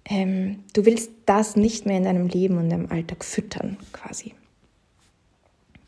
Ähm, 0.05 0.63
du 0.73 0.85
willst 0.85 1.11
das 1.25 1.55
nicht 1.55 1.85
mehr 1.85 1.97
in 1.97 2.03
deinem 2.03 2.27
Leben 2.27 2.57
und 2.57 2.69
deinem 2.69 2.89
Alltag 2.89 3.25
füttern, 3.25 3.77
quasi. 3.91 4.33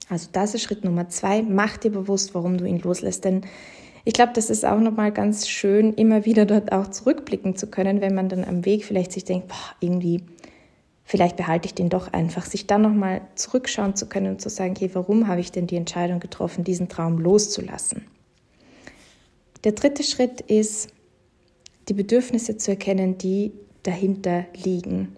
Also 0.10 0.28
das 0.32 0.56
ist 0.56 0.64
Schritt 0.64 0.84
Nummer 0.84 1.08
zwei. 1.10 1.42
Mach 1.42 1.78
dir 1.78 1.92
bewusst, 1.92 2.36
warum 2.36 2.58
du 2.58 2.66
ihn 2.66 2.80
loslässt. 2.80 3.24
Denn 3.24 3.44
ich 4.06 4.14
glaube, 4.14 4.34
das 4.34 4.50
ist 4.50 4.66
auch 4.66 4.80
nochmal 4.80 5.12
ganz 5.12 5.48
schön, 5.48 5.94
immer 5.94 6.26
wieder 6.26 6.46
dort 6.46 6.72
auch 6.72 6.88
zurückblicken 6.88 7.56
zu 7.56 7.68
können, 7.68 8.02
wenn 8.02 8.16
man 8.16 8.28
dann 8.28 8.44
am 8.44 8.66
Weg 8.66 8.86
vielleicht 8.86 9.12
sich 9.12 9.24
denkt, 9.24 9.50
boah, 9.50 9.76
irgendwie, 9.80 10.24
vielleicht 11.10 11.38
behalte 11.38 11.66
ich 11.66 11.74
den 11.74 11.90
doch 11.90 12.14
einfach, 12.14 12.46
sich 12.46 12.68
dann 12.68 12.84
nochmal 12.84 13.22
zurückschauen 13.34 13.96
zu 13.96 14.08
können 14.08 14.34
und 14.34 14.42
zu 14.42 14.50
sagen, 14.50 14.76
okay, 14.78 14.92
warum 14.94 15.28
habe 15.28 15.42
ich 15.42 15.52
denn 15.52 15.66
die 15.66 15.76
Entscheidung 15.76 16.20
getroffen, 16.20 16.64
diesen 16.64 16.88
Traum 16.88 17.18
loszulassen? 17.18 18.06
Der 19.64 19.72
dritte 19.72 20.04
Schritt 20.04 20.40
ist, 20.42 20.90
die 21.88 21.96
Bedürfnisse 21.96 22.58
zu 22.58 22.70
erkennen, 22.70 23.18
die 23.18 23.54
dahinter 23.82 24.46
liegen. 24.64 25.16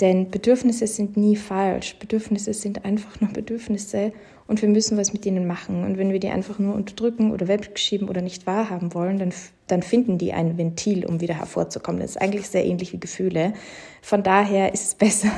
Denn 0.00 0.30
Bedürfnisse 0.30 0.86
sind 0.86 1.16
nie 1.16 1.36
falsch. 1.36 1.96
Bedürfnisse 1.98 2.54
sind 2.54 2.84
einfach 2.84 3.20
nur 3.20 3.30
Bedürfnisse 3.30 4.12
und 4.46 4.62
wir 4.62 4.68
müssen 4.68 4.96
was 4.96 5.12
mit 5.12 5.26
ihnen 5.26 5.46
machen. 5.46 5.84
Und 5.84 5.98
wenn 5.98 6.10
wir 6.10 6.18
die 6.18 6.30
einfach 6.30 6.58
nur 6.58 6.74
unterdrücken 6.74 7.32
oder 7.32 7.48
wegschieben 7.48 8.08
oder 8.08 8.22
nicht 8.22 8.46
wahrhaben 8.46 8.94
wollen, 8.94 9.18
dann, 9.18 9.32
dann 9.66 9.82
finden 9.82 10.16
die 10.16 10.32
ein 10.32 10.56
Ventil, 10.56 11.04
um 11.04 11.20
wieder 11.20 11.34
hervorzukommen. 11.34 12.00
Das 12.00 12.12
ist 12.12 12.20
eigentlich 12.20 12.48
sehr 12.48 12.64
ähnlich 12.64 12.92
wie 12.92 12.98
Gefühle. 12.98 13.52
Von 14.00 14.22
daher 14.22 14.72
ist 14.72 14.84
es 14.84 14.94
besser, 14.96 15.30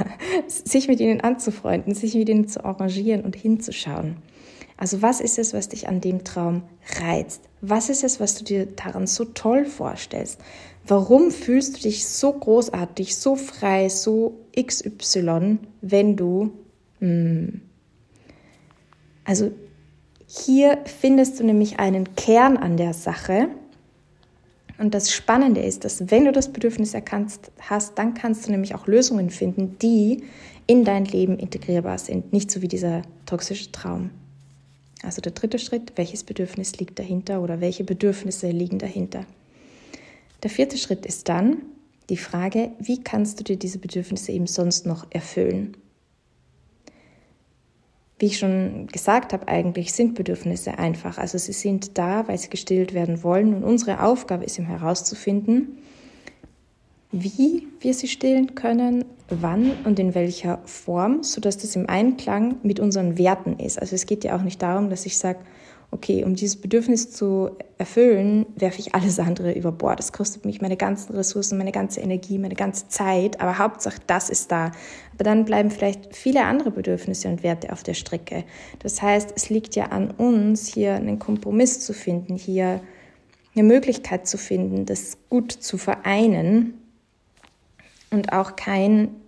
sich 0.46 0.86
mit 0.86 1.00
ihnen 1.00 1.20
anzufreunden, 1.20 1.94
sich 1.94 2.14
mit 2.14 2.28
ihnen 2.28 2.46
zu 2.46 2.64
arrangieren 2.64 3.22
und 3.22 3.34
hinzuschauen. 3.34 4.16
Also 4.76 5.02
was 5.02 5.20
ist 5.20 5.38
es, 5.38 5.52
was 5.52 5.68
dich 5.68 5.88
an 5.88 6.00
dem 6.00 6.24
Traum 6.24 6.62
reizt? 7.00 7.42
Was 7.60 7.88
ist 7.88 8.02
es, 8.02 8.18
was 8.18 8.34
du 8.34 8.44
dir 8.44 8.66
daran 8.66 9.06
so 9.06 9.24
toll 9.24 9.64
vorstellst? 9.64 10.40
Warum 10.86 11.30
fühlst 11.30 11.76
du 11.76 11.82
dich 11.82 12.06
so 12.06 12.32
großartig, 12.32 13.16
so 13.16 13.36
frei, 13.36 13.88
so 13.88 14.38
XY, 14.58 15.58
wenn 15.80 16.16
du... 16.16 16.52
Hm, 16.98 17.62
also 19.24 19.52
hier 20.26 20.78
findest 20.84 21.38
du 21.38 21.44
nämlich 21.44 21.78
einen 21.78 22.16
Kern 22.16 22.56
an 22.56 22.76
der 22.76 22.94
Sache. 22.94 23.48
Und 24.78 24.94
das 24.94 25.12
Spannende 25.12 25.60
ist, 25.60 25.84
dass 25.84 26.10
wenn 26.10 26.24
du 26.24 26.32
das 26.32 26.52
Bedürfnis 26.52 26.94
erkannt 26.94 27.34
hast, 27.60 27.98
dann 27.98 28.14
kannst 28.14 28.46
du 28.46 28.50
nämlich 28.50 28.74
auch 28.74 28.86
Lösungen 28.86 29.30
finden, 29.30 29.78
die 29.80 30.24
in 30.66 30.84
dein 30.84 31.04
Leben 31.04 31.38
integrierbar 31.38 31.98
sind. 31.98 32.32
Nicht 32.32 32.50
so 32.50 32.62
wie 32.62 32.68
dieser 32.68 33.02
toxische 33.26 33.70
Traum. 33.70 34.10
Also 35.02 35.20
der 35.20 35.32
dritte 35.32 35.58
Schritt, 35.58 35.92
welches 35.96 36.24
Bedürfnis 36.24 36.78
liegt 36.78 36.98
dahinter 36.98 37.42
oder 37.42 37.60
welche 37.60 37.84
Bedürfnisse 37.84 38.50
liegen 38.50 38.78
dahinter. 38.78 39.26
Der 40.42 40.50
vierte 40.50 40.76
Schritt 40.76 41.06
ist 41.06 41.28
dann 41.28 41.58
die 42.08 42.16
Frage, 42.16 42.72
wie 42.78 43.02
kannst 43.02 43.38
du 43.38 43.44
dir 43.44 43.56
diese 43.56 43.78
Bedürfnisse 43.78 44.32
eben 44.32 44.46
sonst 44.46 44.86
noch 44.86 45.06
erfüllen? 45.10 45.76
Wie 48.18 48.26
ich 48.26 48.38
schon 48.38 48.86
gesagt 48.88 49.32
habe, 49.32 49.48
eigentlich 49.48 49.92
sind 49.92 50.14
Bedürfnisse 50.14 50.78
einfach. 50.78 51.18
Also 51.18 51.38
sie 51.38 51.52
sind 51.52 51.98
da, 51.98 52.26
weil 52.28 52.38
sie 52.38 52.50
gestillt 52.50 52.94
werden 52.94 53.22
wollen. 53.22 53.54
Und 53.54 53.64
unsere 53.64 54.02
Aufgabe 54.02 54.44
ist 54.44 54.58
eben 54.58 54.68
herauszufinden, 54.68 55.78
wie 57.10 57.66
wir 57.80 57.94
sie 57.94 58.08
stillen 58.08 58.54
können, 58.54 59.04
wann 59.28 59.72
und 59.84 59.98
in 59.98 60.14
welcher 60.14 60.58
Form, 60.64 61.22
sodass 61.22 61.58
das 61.58 61.76
im 61.76 61.88
Einklang 61.88 62.56
mit 62.62 62.80
unseren 62.80 63.18
Werten 63.18 63.58
ist. 63.58 63.78
Also 63.78 63.94
es 63.94 64.06
geht 64.06 64.24
ja 64.24 64.36
auch 64.36 64.42
nicht 64.42 64.62
darum, 64.62 64.88
dass 64.88 65.04
ich 65.04 65.18
sage, 65.18 65.40
okay, 65.92 66.24
um 66.24 66.34
dieses 66.34 66.56
Bedürfnis 66.56 67.12
zu 67.12 67.50
erfüllen, 67.76 68.46
werfe 68.56 68.80
ich 68.80 68.94
alles 68.94 69.18
andere 69.18 69.52
über 69.52 69.70
Bord. 69.70 69.98
Das 69.98 70.12
kostet 70.12 70.46
mich 70.46 70.62
meine 70.62 70.78
ganzen 70.78 71.14
Ressourcen, 71.14 71.58
meine 71.58 71.70
ganze 71.70 72.00
Energie, 72.00 72.38
meine 72.38 72.54
ganze 72.54 72.88
Zeit, 72.88 73.40
aber 73.40 73.58
Hauptsache 73.58 74.00
das 74.06 74.30
ist 74.30 74.50
da. 74.50 74.72
Aber 75.14 75.24
dann 75.24 75.44
bleiben 75.44 75.70
vielleicht 75.70 76.16
viele 76.16 76.44
andere 76.44 76.70
Bedürfnisse 76.70 77.28
und 77.28 77.42
Werte 77.42 77.72
auf 77.72 77.82
der 77.82 77.94
Strecke. 77.94 78.44
Das 78.78 79.02
heißt, 79.02 79.34
es 79.36 79.50
liegt 79.50 79.76
ja 79.76 79.86
an 79.86 80.10
uns, 80.10 80.66
hier 80.66 80.94
einen 80.94 81.18
Kompromiss 81.18 81.80
zu 81.80 81.92
finden, 81.92 82.36
hier 82.36 82.80
eine 83.54 83.64
Möglichkeit 83.64 84.26
zu 84.26 84.38
finden, 84.38 84.86
das 84.86 85.18
gut 85.28 85.52
zu 85.52 85.76
vereinen 85.76 86.74
und 88.10 88.32
auch 88.32 88.56
kein 88.56 89.21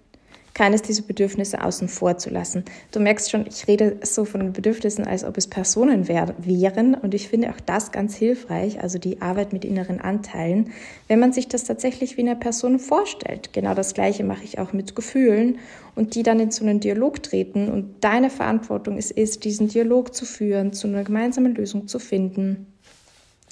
keines 0.54 0.82
dieser 0.82 1.02
Bedürfnisse 1.02 1.62
außen 1.62 1.88
vor 1.88 2.16
zu 2.16 2.30
lassen. 2.30 2.64
Du 2.92 3.00
merkst 3.00 3.30
schon, 3.30 3.44
ich 3.46 3.66
rede 3.66 3.98
so 4.02 4.24
von 4.24 4.52
Bedürfnissen, 4.52 5.04
als 5.04 5.24
ob 5.24 5.36
es 5.36 5.48
Personen 5.48 6.06
wär, 6.06 6.32
wären 6.38 6.94
und 6.94 7.12
ich 7.12 7.28
finde 7.28 7.50
auch 7.50 7.60
das 7.66 7.90
ganz 7.90 8.14
hilfreich, 8.14 8.80
also 8.80 8.98
die 8.98 9.20
Arbeit 9.20 9.52
mit 9.52 9.64
inneren 9.64 10.00
Anteilen, 10.00 10.70
wenn 11.08 11.18
man 11.18 11.32
sich 11.32 11.48
das 11.48 11.64
tatsächlich 11.64 12.16
wie 12.16 12.22
eine 12.22 12.36
Person 12.36 12.78
vorstellt. 12.78 13.52
Genau 13.52 13.74
das 13.74 13.94
Gleiche 13.94 14.22
mache 14.22 14.44
ich 14.44 14.60
auch 14.60 14.72
mit 14.72 14.94
Gefühlen 14.94 15.58
und 15.96 16.14
die 16.14 16.22
dann 16.22 16.38
in 16.38 16.52
so 16.52 16.64
einen 16.64 16.78
Dialog 16.78 17.22
treten 17.22 17.68
und 17.68 18.04
deine 18.04 18.30
Verantwortung 18.30 18.96
ist, 18.96 19.10
ist 19.10 19.44
diesen 19.44 19.68
Dialog 19.68 20.14
zu 20.14 20.24
führen, 20.24 20.72
zu 20.72 20.86
einer 20.86 21.02
gemeinsamen 21.02 21.54
Lösung 21.56 21.88
zu 21.88 21.98
finden, 21.98 22.66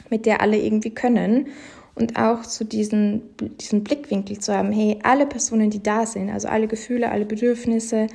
mit 0.08 0.24
der 0.24 0.40
alle 0.40 0.58
irgendwie 0.58 0.90
können 0.90 1.48
und 1.94 2.16
auch 2.16 2.42
zu 2.42 2.64
diesen, 2.64 3.22
diesen 3.60 3.84
Blickwinkel 3.84 4.38
zu 4.38 4.54
haben, 4.54 4.72
hey, 4.72 4.98
alle 5.02 5.26
Personen, 5.26 5.70
die 5.70 5.82
da 5.82 6.06
sind, 6.06 6.30
also 6.30 6.48
alle 6.48 6.68
Gefühle, 6.68 7.10
alle 7.10 7.26
Bedürfnisse, 7.26 8.06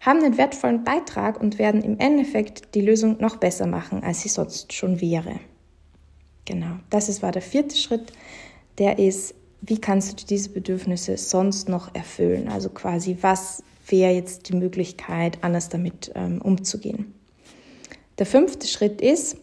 haben 0.00 0.22
einen 0.22 0.36
wertvollen 0.36 0.84
Beitrag 0.84 1.40
und 1.40 1.58
werden 1.58 1.82
im 1.82 1.98
Endeffekt 1.98 2.74
die 2.74 2.82
Lösung 2.82 3.16
noch 3.20 3.36
besser 3.36 3.66
machen, 3.66 4.02
als 4.04 4.20
sie 4.20 4.28
sonst 4.28 4.72
schon 4.72 5.00
wäre. 5.00 5.40
Genau, 6.44 6.76
das 6.90 7.08
ist, 7.08 7.22
war 7.22 7.32
der 7.32 7.42
vierte 7.42 7.76
Schritt, 7.76 8.12
der 8.78 8.98
ist, 8.98 9.34
wie 9.62 9.78
kannst 9.78 10.20
du 10.20 10.26
diese 10.26 10.50
Bedürfnisse 10.50 11.16
sonst 11.16 11.70
noch 11.70 11.94
erfüllen? 11.94 12.48
Also 12.48 12.68
quasi, 12.68 13.16
was 13.22 13.62
wäre 13.88 14.12
jetzt 14.12 14.50
die 14.50 14.56
Möglichkeit, 14.56 15.38
anders 15.42 15.70
damit 15.70 16.12
ähm, 16.14 16.42
umzugehen? 16.42 17.14
Der 18.18 18.26
fünfte 18.26 18.66
Schritt 18.66 19.00
ist, 19.00 19.38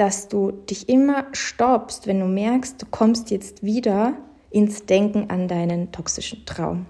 dass 0.00 0.28
du 0.28 0.50
dich 0.50 0.88
immer 0.88 1.26
stoppst, 1.32 2.06
wenn 2.06 2.20
du 2.20 2.26
merkst, 2.26 2.80
du 2.80 2.86
kommst 2.86 3.30
jetzt 3.30 3.62
wieder 3.62 4.14
ins 4.48 4.86
Denken 4.86 5.28
an 5.28 5.46
deinen 5.46 5.92
toxischen 5.92 6.46
Traum. 6.46 6.86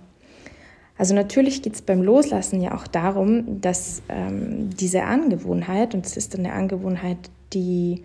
Also 0.97 1.17
natürlich 1.17 1.61
geht 1.61 1.75
es 1.75 1.83
beim 1.83 2.03
Loslassen 2.03 2.61
ja 2.61 2.73
auch 2.73 2.87
darum, 2.87 3.61
dass 3.61 4.03
ähm, 4.09 4.71
diese 4.71 5.03
Angewohnheit, 5.03 5.93
und 5.93 6.07
es 6.07 6.17
ist 6.17 6.39
eine 6.39 6.53
Angewohnheit, 6.53 7.19
die 7.53 8.05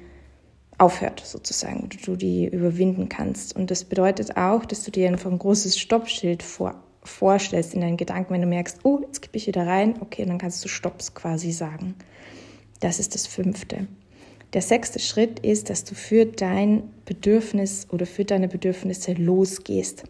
aufhört 0.79 1.21
sozusagen, 1.23 1.87
du 2.03 2.15
die 2.15 2.47
überwinden 2.47 3.07
kannst. 3.07 3.55
Und 3.55 3.69
das 3.69 3.83
bedeutet 3.83 4.37
auch, 4.37 4.65
dass 4.65 4.85
du 4.85 4.89
dir 4.89 5.07
einfach 5.07 5.29
ein 5.29 5.37
großes 5.37 5.77
Stoppschild 5.77 6.41
vor, 6.41 6.81
vorstellst 7.03 7.75
in 7.75 7.81
deinen 7.81 7.97
Gedanken, 7.97 8.33
wenn 8.33 8.41
du 8.41 8.47
merkst, 8.47 8.79
oh, 8.81 9.01
jetzt 9.03 9.21
kippe 9.21 9.37
ich 9.37 9.45
wieder 9.45 9.67
rein, 9.67 10.01
okay, 10.01 10.25
dann 10.25 10.39
kannst 10.39 10.65
du 10.65 10.67
Stopps 10.67 11.13
quasi 11.13 11.51
sagen. 11.51 11.93
Das 12.79 12.97
ist 12.99 13.13
das 13.13 13.27
Fünfte. 13.27 13.87
Der 14.55 14.61
sechste 14.61 14.99
Schritt 14.99 15.39
ist, 15.39 15.69
dass 15.69 15.83
du 15.83 15.95
für 15.95 16.25
dein 16.25 16.83
Bedürfnis 17.03 17.87
oder 17.91 18.05
für 18.05 18.23
deine 18.23 18.47
Bedürfnisse 18.47 19.11
losgehst. 19.11 20.03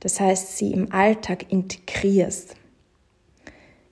Das 0.00 0.18
heißt, 0.18 0.56
sie 0.56 0.72
im 0.72 0.90
Alltag 0.92 1.52
integrierst. 1.52 2.54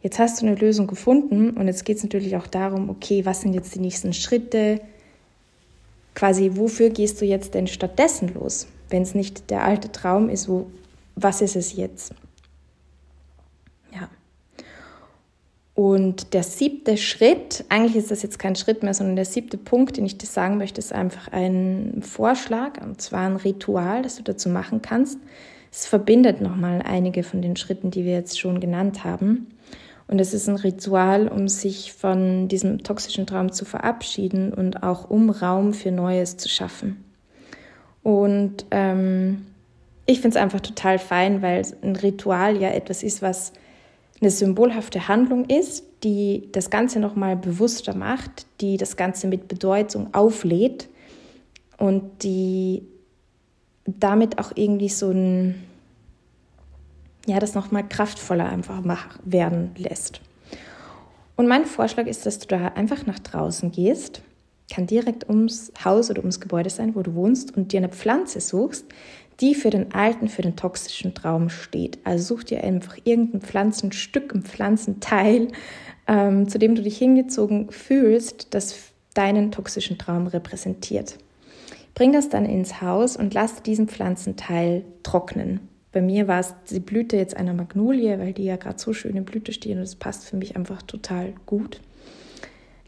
Jetzt 0.03 0.19
hast 0.19 0.41
du 0.41 0.47
eine 0.47 0.55
Lösung 0.55 0.87
gefunden 0.87 1.51
und 1.51 1.67
jetzt 1.67 1.85
geht 1.85 1.99
es 1.99 2.03
natürlich 2.03 2.35
auch 2.37 2.47
darum, 2.47 2.89
okay, 2.89 3.27
was 3.27 3.43
sind 3.43 3.53
jetzt 3.53 3.75
die 3.75 3.81
nächsten 3.81 4.15
Schritte? 4.15 4.81
Quasi, 6.15 6.53
wofür 6.55 6.89
gehst 6.89 7.21
du 7.21 7.27
jetzt 7.27 7.53
denn 7.53 7.67
stattdessen 7.67 8.33
los? 8.33 8.69
Wenn 8.89 9.03
es 9.03 9.15
nicht 9.15 9.51
der 9.51 9.65
alte 9.65 9.93
Traum 9.93 10.31
ist, 10.31 10.49
wo, 10.49 10.71
was 11.15 11.43
ist 11.43 11.57
es 11.57 11.77
jetzt? 11.77 12.15
Und 15.81 16.35
der 16.35 16.43
siebte 16.43 16.99
Schritt, 16.99 17.65
eigentlich 17.71 17.97
ist 17.97 18.11
das 18.11 18.23
jetzt 18.23 18.39
kein 18.39 18.55
Schritt 18.55 18.83
mehr, 18.83 18.93
sondern 18.93 19.17
der 19.17 19.25
siebte 19.25 19.57
Punkt, 19.57 19.97
den 19.97 20.05
ich 20.05 20.19
dir 20.19 20.27
sagen 20.27 20.59
möchte, 20.59 20.79
ist 20.79 20.93
einfach 20.93 21.29
ein 21.33 22.03
Vorschlag, 22.03 22.83
und 22.83 23.01
zwar 23.01 23.23
ein 23.23 23.37
Ritual, 23.37 24.03
das 24.03 24.17
du 24.17 24.23
dazu 24.23 24.51
machen 24.51 24.83
kannst. 24.83 25.19
Es 25.73 25.87
verbindet 25.87 26.43
nochmal 26.43 26.83
einige 26.85 27.23
von 27.23 27.41
den 27.41 27.57
Schritten, 27.57 27.91
die 27.91 28.05
wir 28.05 28.13
jetzt 28.13 28.39
schon 28.39 28.61
genannt 28.61 29.05
haben. 29.05 29.47
Und 30.07 30.21
es 30.21 30.35
ist 30.35 30.51
ein 30.51 30.57
Ritual, 30.57 31.29
um 31.29 31.49
sich 31.49 31.95
von 31.95 32.47
diesem 32.49 32.83
toxischen 32.83 33.27
Traum 33.27 33.51
zu 33.51 33.65
verabschieden 33.65 34.53
und 34.53 34.83
auch 34.83 35.09
um 35.09 35.31
Raum 35.31 35.73
für 35.73 35.93
Neues 35.93 36.37
zu 36.37 36.51
schaffen. 36.51 37.03
Und 38.03 38.67
ähm, 38.71 39.47
ich 40.05 40.21
finde 40.21 40.37
es 40.37 40.43
einfach 40.43 40.61
total 40.61 40.99
fein, 40.99 41.41
weil 41.41 41.63
ein 41.83 41.97
Ritual 41.97 42.61
ja 42.61 42.69
etwas 42.69 43.03
ist, 43.03 43.23
was 43.23 43.55
eine 44.21 44.31
symbolhafte 44.31 45.09
Handlung 45.09 45.47
ist, 45.47 45.85
die 46.05 46.49
das 46.53 46.71
Ganze 46.71 47.01
nochmal 47.01 47.37
bewusster 47.37 47.95
macht, 47.95 48.47
die 48.61 48.77
das 48.77 48.97
Ganze 48.97 49.27
mit 49.27 49.49
Bedeutung 49.49 50.13
auflädt 50.13 50.89
und 51.79 52.23
die 52.23 52.83
damit 53.87 54.39
auch 54.39 54.53
irgendwie 54.55 54.89
so 54.89 55.11
ein, 55.11 55.63
ja, 57.27 57.39
das 57.39 57.55
nochmal 57.55 57.89
kraftvoller 57.89 58.49
einfach 58.49 58.83
werden 59.25 59.73
lässt. 59.77 60.21
Und 61.37 61.49
mein 61.49 61.65
Vorschlag 61.65 62.07
ist, 62.07 62.27
dass 62.27 62.39
du 62.39 62.49
da 62.49 62.69
einfach 62.69 63.07
nach 63.07 63.19
draußen 63.19 63.73
gehst 63.73 64.23
kann 64.71 64.87
direkt 64.87 65.29
ums 65.29 65.73
Haus 65.85 66.11
oder 66.11 66.21
ums 66.21 66.41
Gebäude 66.41 66.71
sein, 66.71 66.95
wo 66.95 67.03
du 67.03 67.15
wohnst 67.15 67.55
und 67.57 67.73
dir 67.73 67.79
eine 67.79 67.89
Pflanze 67.89 68.41
suchst, 68.41 68.87
die 69.41 69.55
für 69.55 69.71
den 69.71 69.93
alten, 69.93 70.29
für 70.29 70.43
den 70.43 70.57
toxischen 70.57 71.15
Traum 71.15 71.49
steht. 71.49 71.99
Also 72.05 72.37
such 72.37 72.45
dir 72.45 72.63
einfach 72.65 72.99
irgendein 73.05 73.41
Pflanzenstück, 73.41 74.35
ein 74.35 74.43
Pflanzenteil, 74.43 75.49
ähm, 76.07 76.49
zu 76.49 76.59
dem 76.59 76.75
du 76.75 76.83
dich 76.83 76.99
hingezogen 76.99 77.71
fühlst, 77.71 78.49
das 78.55 78.93
deinen 79.15 79.51
toxischen 79.51 79.99
Traum 79.99 80.27
repräsentiert. 80.27 81.19
Bring 81.95 82.13
das 82.13 82.29
dann 82.29 82.47
ins 82.47 82.81
Haus 82.81 83.17
und 83.17 83.35
lass 83.35 83.63
diesen 83.63 83.89
Pflanzenteil 83.89 84.85
trocknen. 85.03 85.61
Bei 85.93 86.01
mir 86.01 86.29
war 86.29 86.39
es 86.39 86.55
die 86.71 86.79
Blüte 86.79 87.17
jetzt 87.17 87.37
einer 87.37 87.53
Magnolie, 87.53 88.19
weil 88.19 88.33
die 88.33 88.45
ja 88.45 88.57
gerade 88.57 88.79
so 88.79 88.93
schön 88.93 89.17
in 89.17 89.25
Blüte 89.25 89.53
stehen 89.53 89.79
und 89.79 89.85
es 89.85 89.97
passt 89.97 90.25
für 90.25 90.37
mich 90.37 90.57
einfach 90.57 90.83
total 90.83 91.33
gut. 91.47 91.81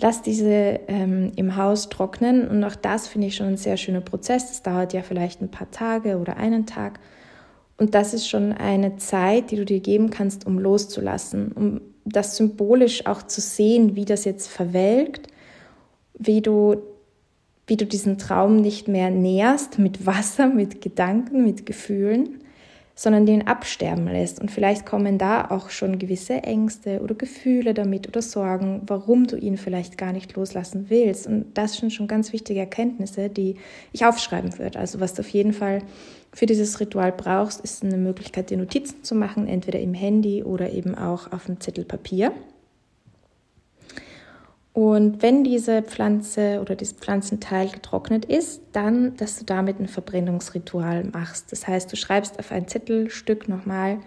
Lass 0.00 0.22
diese 0.22 0.80
ähm, 0.88 1.32
im 1.36 1.56
Haus 1.56 1.88
trocknen 1.88 2.48
und 2.48 2.64
auch 2.64 2.74
das 2.74 3.08
finde 3.08 3.28
ich 3.28 3.36
schon 3.36 3.48
ein 3.48 3.56
sehr 3.56 3.76
schöner 3.76 4.00
Prozess. 4.00 4.48
Das 4.48 4.62
dauert 4.62 4.92
ja 4.92 5.02
vielleicht 5.02 5.40
ein 5.40 5.50
paar 5.50 5.70
Tage 5.70 6.18
oder 6.18 6.36
einen 6.36 6.66
Tag. 6.66 6.98
Und 7.76 7.94
das 7.94 8.14
ist 8.14 8.28
schon 8.28 8.52
eine 8.52 8.96
Zeit, 8.96 9.50
die 9.50 9.56
du 9.56 9.64
dir 9.64 9.80
geben 9.80 10.10
kannst, 10.10 10.46
um 10.46 10.58
loszulassen, 10.58 11.52
um 11.52 11.80
das 12.04 12.36
symbolisch 12.36 13.06
auch 13.06 13.22
zu 13.22 13.40
sehen, 13.40 13.96
wie 13.96 14.04
das 14.04 14.24
jetzt 14.24 14.48
verwelkt, 14.48 15.28
wie 16.18 16.42
du, 16.42 16.76
wie 17.66 17.76
du 17.76 17.86
diesen 17.86 18.18
Traum 18.18 18.56
nicht 18.56 18.88
mehr 18.88 19.10
nährst 19.10 19.78
mit 19.78 20.04
Wasser, 20.06 20.46
mit 20.48 20.80
Gedanken, 20.80 21.44
mit 21.44 21.66
Gefühlen, 21.66 22.41
sondern 23.02 23.26
den 23.26 23.48
absterben 23.48 24.06
lässt. 24.06 24.40
Und 24.40 24.52
vielleicht 24.52 24.86
kommen 24.86 25.18
da 25.18 25.50
auch 25.50 25.70
schon 25.70 25.98
gewisse 25.98 26.34
Ängste 26.34 27.00
oder 27.00 27.16
Gefühle 27.16 27.74
damit 27.74 28.06
oder 28.06 28.22
Sorgen, 28.22 28.82
warum 28.86 29.26
du 29.26 29.36
ihn 29.36 29.56
vielleicht 29.56 29.98
gar 29.98 30.12
nicht 30.12 30.36
loslassen 30.36 30.86
willst. 30.88 31.26
Und 31.26 31.46
das 31.54 31.74
sind 31.74 31.92
schon 31.92 32.06
ganz 32.06 32.32
wichtige 32.32 32.60
Erkenntnisse, 32.60 33.28
die 33.28 33.56
ich 33.90 34.06
aufschreiben 34.06 34.56
würde. 34.56 34.78
Also 34.78 35.00
was 35.00 35.14
du 35.14 35.22
auf 35.22 35.28
jeden 35.30 35.52
Fall 35.52 35.82
für 36.32 36.46
dieses 36.46 36.78
Ritual 36.78 37.10
brauchst, 37.10 37.60
ist 37.62 37.82
eine 37.82 37.96
Möglichkeit, 37.96 38.50
dir 38.50 38.56
Notizen 38.56 39.02
zu 39.02 39.16
machen, 39.16 39.48
entweder 39.48 39.80
im 39.80 39.94
Handy 39.94 40.44
oder 40.44 40.70
eben 40.70 40.94
auch 40.94 41.32
auf 41.32 41.48
einem 41.48 41.58
Zettel 41.58 41.84
Papier. 41.84 42.30
Und 44.74 45.20
wenn 45.20 45.44
diese 45.44 45.82
Pflanze 45.82 46.60
oder 46.60 46.74
dieses 46.76 46.94
Pflanzenteil 46.94 47.68
getrocknet 47.68 48.24
ist, 48.24 48.62
dann, 48.72 49.16
dass 49.16 49.38
du 49.38 49.44
damit 49.44 49.78
ein 49.78 49.88
Verbrennungsritual 49.88 51.04
machst. 51.04 51.52
Das 51.52 51.68
heißt, 51.68 51.92
du 51.92 51.96
schreibst 51.96 52.38
auf 52.38 52.50
ein 52.52 52.68
Zettelstück 52.68 53.48
nochmal 53.48 53.98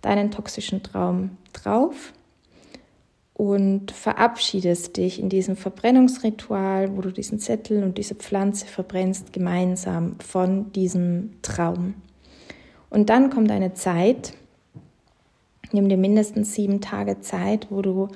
deinen 0.00 0.30
toxischen 0.30 0.82
Traum 0.82 1.36
drauf 1.52 2.14
und 3.34 3.90
verabschiedest 3.90 4.96
dich 4.96 5.18
in 5.20 5.28
diesem 5.28 5.56
Verbrennungsritual, 5.56 6.96
wo 6.96 7.02
du 7.02 7.10
diesen 7.10 7.38
Zettel 7.38 7.82
und 7.82 7.98
diese 7.98 8.14
Pflanze 8.14 8.66
verbrennst, 8.66 9.32
gemeinsam 9.32 10.16
von 10.20 10.72
diesem 10.72 11.32
Traum. 11.42 11.94
Und 12.88 13.10
dann 13.10 13.28
kommt 13.28 13.50
eine 13.50 13.74
Zeit, 13.74 14.34
nimm 15.72 15.88
dir 15.88 15.98
mindestens 15.98 16.54
sieben 16.54 16.80
Tage 16.80 17.20
Zeit, 17.20 17.66
wo 17.70 17.82
du 17.82 18.08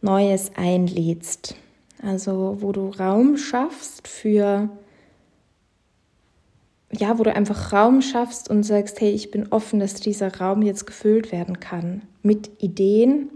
Neues 0.00 0.52
einlädst. 0.56 1.56
Also 2.02 2.58
wo 2.60 2.72
du 2.72 2.90
Raum 2.90 3.36
schaffst 3.36 4.06
für, 4.06 4.68
ja, 6.92 7.18
wo 7.18 7.24
du 7.24 7.34
einfach 7.34 7.72
Raum 7.72 8.02
schaffst 8.02 8.48
und 8.48 8.62
sagst, 8.62 9.00
hey, 9.00 9.10
ich 9.10 9.30
bin 9.30 9.48
offen, 9.50 9.80
dass 9.80 9.94
dieser 9.94 10.36
Raum 10.38 10.62
jetzt 10.62 10.86
gefüllt 10.86 11.32
werden 11.32 11.58
kann. 11.58 12.02
Mit 12.22 12.62
Ideen, 12.62 13.30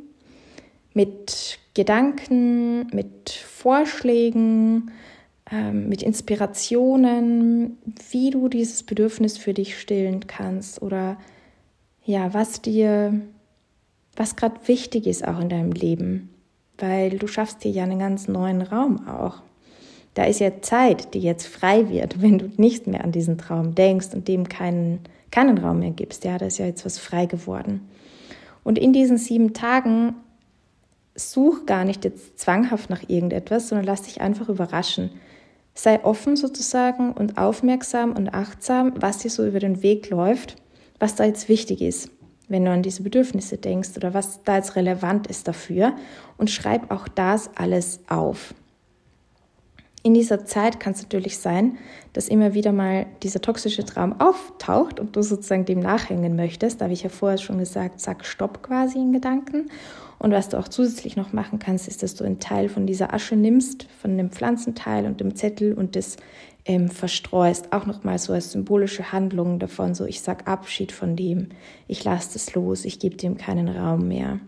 mit 0.95 1.59
Gedanken, 1.75 2.87
mit 2.95 3.31
Vorschlägen, 3.31 4.93
ähm, 5.51 5.89
mit 5.89 6.03
Inspirationen, 6.03 7.79
wie 8.11 8.31
du 8.31 8.49
dieses 8.49 8.85
Bedürfnis 8.85 9.39
für 9.39 9.55
dich 9.55 9.79
stillen 9.79 10.27
kannst 10.29 10.83
oder 10.83 11.17
ja, 12.05 12.33
was 12.35 12.63
dir, 12.63 13.21
was 14.17 14.37
gerade 14.37 14.57
wichtig 14.67 15.07
ist 15.07 15.27
auch 15.27 15.41
in 15.41 15.49
deinem 15.49 15.73
Leben 15.73 16.32
weil 16.79 17.11
du 17.19 17.27
schaffst 17.27 17.65
dir 17.65 17.71
ja 17.71 17.85
einen 17.85 17.99
ganz 17.99 18.29
neuen 18.29 18.63
Raum 18.63 19.07
auch. 19.07 19.43
Da 20.15 20.25
ist 20.25 20.41
ja 20.41 20.61
Zeit, 20.61 21.15
die 21.15 21.21
jetzt 21.21 21.47
frei 21.47 21.89
wird, 21.89 22.21
wenn 22.23 22.39
du 22.39 22.51
nicht 22.57 22.87
mehr 22.87 23.05
an 23.05 23.13
diesen 23.13 23.39
Traum 23.39 23.75
denkst 23.75 24.09
und 24.15 24.29
dem 24.29 24.49
keinen, 24.49 25.01
keinen 25.31 25.59
Raum 25.59 25.81
mehr 25.81 25.91
gibst. 25.91 26.25
Ja, 26.25 26.39
da 26.39 26.47
ist 26.47 26.59
ja 26.59 26.67
jetzt 26.67 26.85
was 26.85 26.99
frei 26.99 27.27
geworden. 27.27 27.89
Und 28.65 28.79
in 28.79 28.93
diesen 28.93 29.19
sieben 29.19 29.55
Tagen 29.55 30.15
such 31.15 31.67
gar 31.67 31.85
nicht 31.85 32.05
jetzt 32.05 32.39
zwanghaft 32.39 32.89
nach 32.89 33.03
irgendetwas, 33.09 33.69
sondern 33.69 33.87
lass 33.87 34.03
dich 34.03 34.21
einfach 34.21 34.49
überraschen. 34.49 35.11
Sei 35.75 36.03
offen 36.05 36.37
sozusagen 36.37 37.13
und 37.13 37.39
aufmerksam 37.39 38.13
und 38.13 38.35
achtsam, 38.35 38.93
was 38.97 39.19
dir 39.19 39.31
so 39.31 39.47
über 39.47 39.59
den 39.59 39.83
Weg 39.83 40.11
läuft, 40.11 40.57
was 40.99 41.15
da 41.15 41.25
jetzt 41.25 41.49
wichtig 41.49 41.81
ist 41.81 42.11
wenn 42.53 42.67
du 42.67 42.71
an 42.71 42.83
diese 42.83 43.03
Bedürfnisse 43.03 43.57
denkst 43.57 43.97
oder 43.97 44.15
was 44.15 44.43
da 44.45 44.57
jetzt 44.57 44.77
relevant 44.77 45.27
ist 45.27 45.49
dafür 45.49 45.95
und 46.37 46.51
schreib 46.51 46.91
auch 46.91 47.09
das 47.09 47.51
alles 47.57 48.01
auf. 48.09 48.55
In 50.05 50.15
dieser 50.15 50.45
Zeit 50.45 50.79
kann 50.81 50.93
es 50.93 51.03
natürlich 51.03 51.39
sein, 51.39 51.79
dass 52.13 52.29
immer 52.29 52.55
wieder 52.55 52.73
mal 52.73 53.07
dieser 53.23 53.41
toxische 53.41 53.85
Traum 53.85 54.21
auftaucht 54.21 55.01
und 55.01 55.17
du 55.17 55.23
sozusagen 55.23 55.65
dem 55.65 55.79
nachhängen 55.79 56.37
möchtest. 56.37 56.81
Da 56.81 56.85
habe 56.85 56.93
ich 56.93 57.05
ja 57.05 57.09
vorher 57.09 57.39
schon 57.39 57.59
gesagt, 57.59 58.01
sag 58.01 58.27
Stopp 58.27 58.63
quasi 58.63 58.99
in 58.99 59.13
Gedanken. 59.13 59.71
Und 60.23 60.31
was 60.31 60.49
du 60.49 60.57
auch 60.57 60.69
zusätzlich 60.69 61.17
noch 61.17 61.33
machen 61.33 61.59
kannst, 61.59 61.89
ist, 61.89 62.05
dass 62.05 62.15
du 62.15 62.23
einen 62.23 62.39
Teil 62.39 62.69
von 62.69 62.87
dieser 62.87 63.13
Asche 63.13 63.35
nimmst, 63.35 63.89
von 64.01 64.17
dem 64.17 64.31
Pflanzenteil 64.31 65.05
und 65.05 65.19
dem 65.19 65.35
Zettel 65.35 65.75
und 65.75 65.97
das 65.97 66.17
ähm, 66.65 66.89
verstreust, 66.89 67.73
auch 67.73 67.87
nochmal 67.87 68.21
so 68.21 68.33
als 68.33 68.53
symbolische 68.53 69.11
Handlung 69.11 69.59
davon, 69.59 69.97
so 69.97 70.05
ich 70.05 70.21
sag 70.21 70.47
Abschied 70.47 70.93
von 70.93 71.17
dem, 71.17 71.49
ich 71.89 72.05
lasse 72.05 72.37
es 72.37 72.55
los, 72.55 72.85
ich 72.85 73.01
gebe 73.01 73.17
dem 73.17 73.37
keinen 73.37 73.67
Raum 73.67 74.07
mehr. 74.07 74.39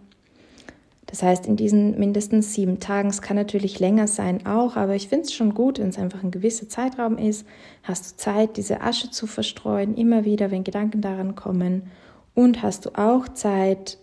Das 1.07 1.25
heißt, 1.25 1.45
in 1.47 1.57
diesen 1.57 1.99
mindestens 1.99 2.55
sieben 2.55 2.79
Tagen, 2.79 3.09
es 3.09 3.21
kann 3.21 3.37
natürlich 3.37 3.81
länger 3.81 4.07
sein 4.07 4.47
auch, 4.47 4.77
aber 4.77 4.95
ich 4.95 5.09
finde 5.09 5.25
es 5.25 5.33
schon 5.33 5.55
gut, 5.55 5.81
wenn 5.81 5.89
es 5.89 5.99
einfach 5.99 6.23
ein 6.23 6.31
gewisser 6.31 6.69
Zeitraum 6.69 7.19
ist, 7.19 7.49
hast 7.83 8.13
du 8.13 8.17
Zeit, 8.17 8.59
diese 8.59 8.81
Asche 8.81 9.11
zu 9.11 9.27
verstreuen, 9.27 9.97
immer 9.97 10.25
wieder, 10.25 10.53
wenn 10.53 10.63
Gedanken 10.63 11.01
daran 11.01 11.35
kommen. 11.35 11.91
Und 12.33 12.63
hast 12.63 12.87
du 12.87 12.91
auch 12.97 13.29
Zeit, 13.29 13.99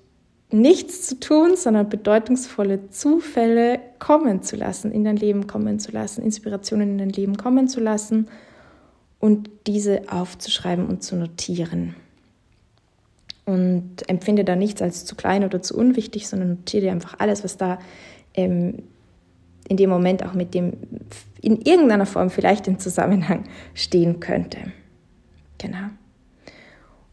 nichts 0.54 1.08
zu 1.08 1.20
tun, 1.20 1.56
sondern 1.56 1.90
bedeutungsvolle 1.90 2.90
Zufälle 2.90 3.80
kommen 4.00 4.44
zu 4.44 4.56
lassen, 4.56 4.92
in 4.92 5.04
dein 5.04 5.16
Leben 5.16 5.48
kommen 5.48 5.80
zu 5.80 5.92
lassen, 5.92 6.24
Inspirationen 6.24 6.92
in 6.92 6.98
dein 6.98 7.10
Leben 7.10 7.38
kommen 7.38 7.68
zu 7.68 7.80
lassen 7.80 8.28
und 9.20 9.50
diese 9.68 10.04
aufzuschreiben 10.12 10.88
und 10.88 11.04
zu 11.04 11.16
notieren. 11.16 11.96
Und 13.46 14.08
empfinde 14.08 14.44
da 14.44 14.56
nichts 14.56 14.82
als 14.82 15.06
zu 15.06 15.16
klein 15.16 15.44
oder 15.44 15.62
zu 15.62 15.78
unwichtig, 15.78 16.28
sondern 16.28 16.50
notiere 16.50 16.84
dir 16.84 16.92
einfach 16.92 17.20
alles, 17.20 17.44
was 17.44 17.58
da 17.58 17.80
ähm, 18.34 18.84
in 19.68 19.78
dem 19.78 19.90
Moment 19.90 20.26
auch 20.26 20.34
mit 20.34 20.54
dem 20.54 20.74
in 21.42 21.62
irgendeiner 21.62 22.06
Form 22.06 22.30
vielleicht 22.30 22.68
in 22.68 22.80
Zusammenhang 22.80 23.46
stehen 23.74 24.20
könnte. 24.20 24.58
Genau. 25.58 25.90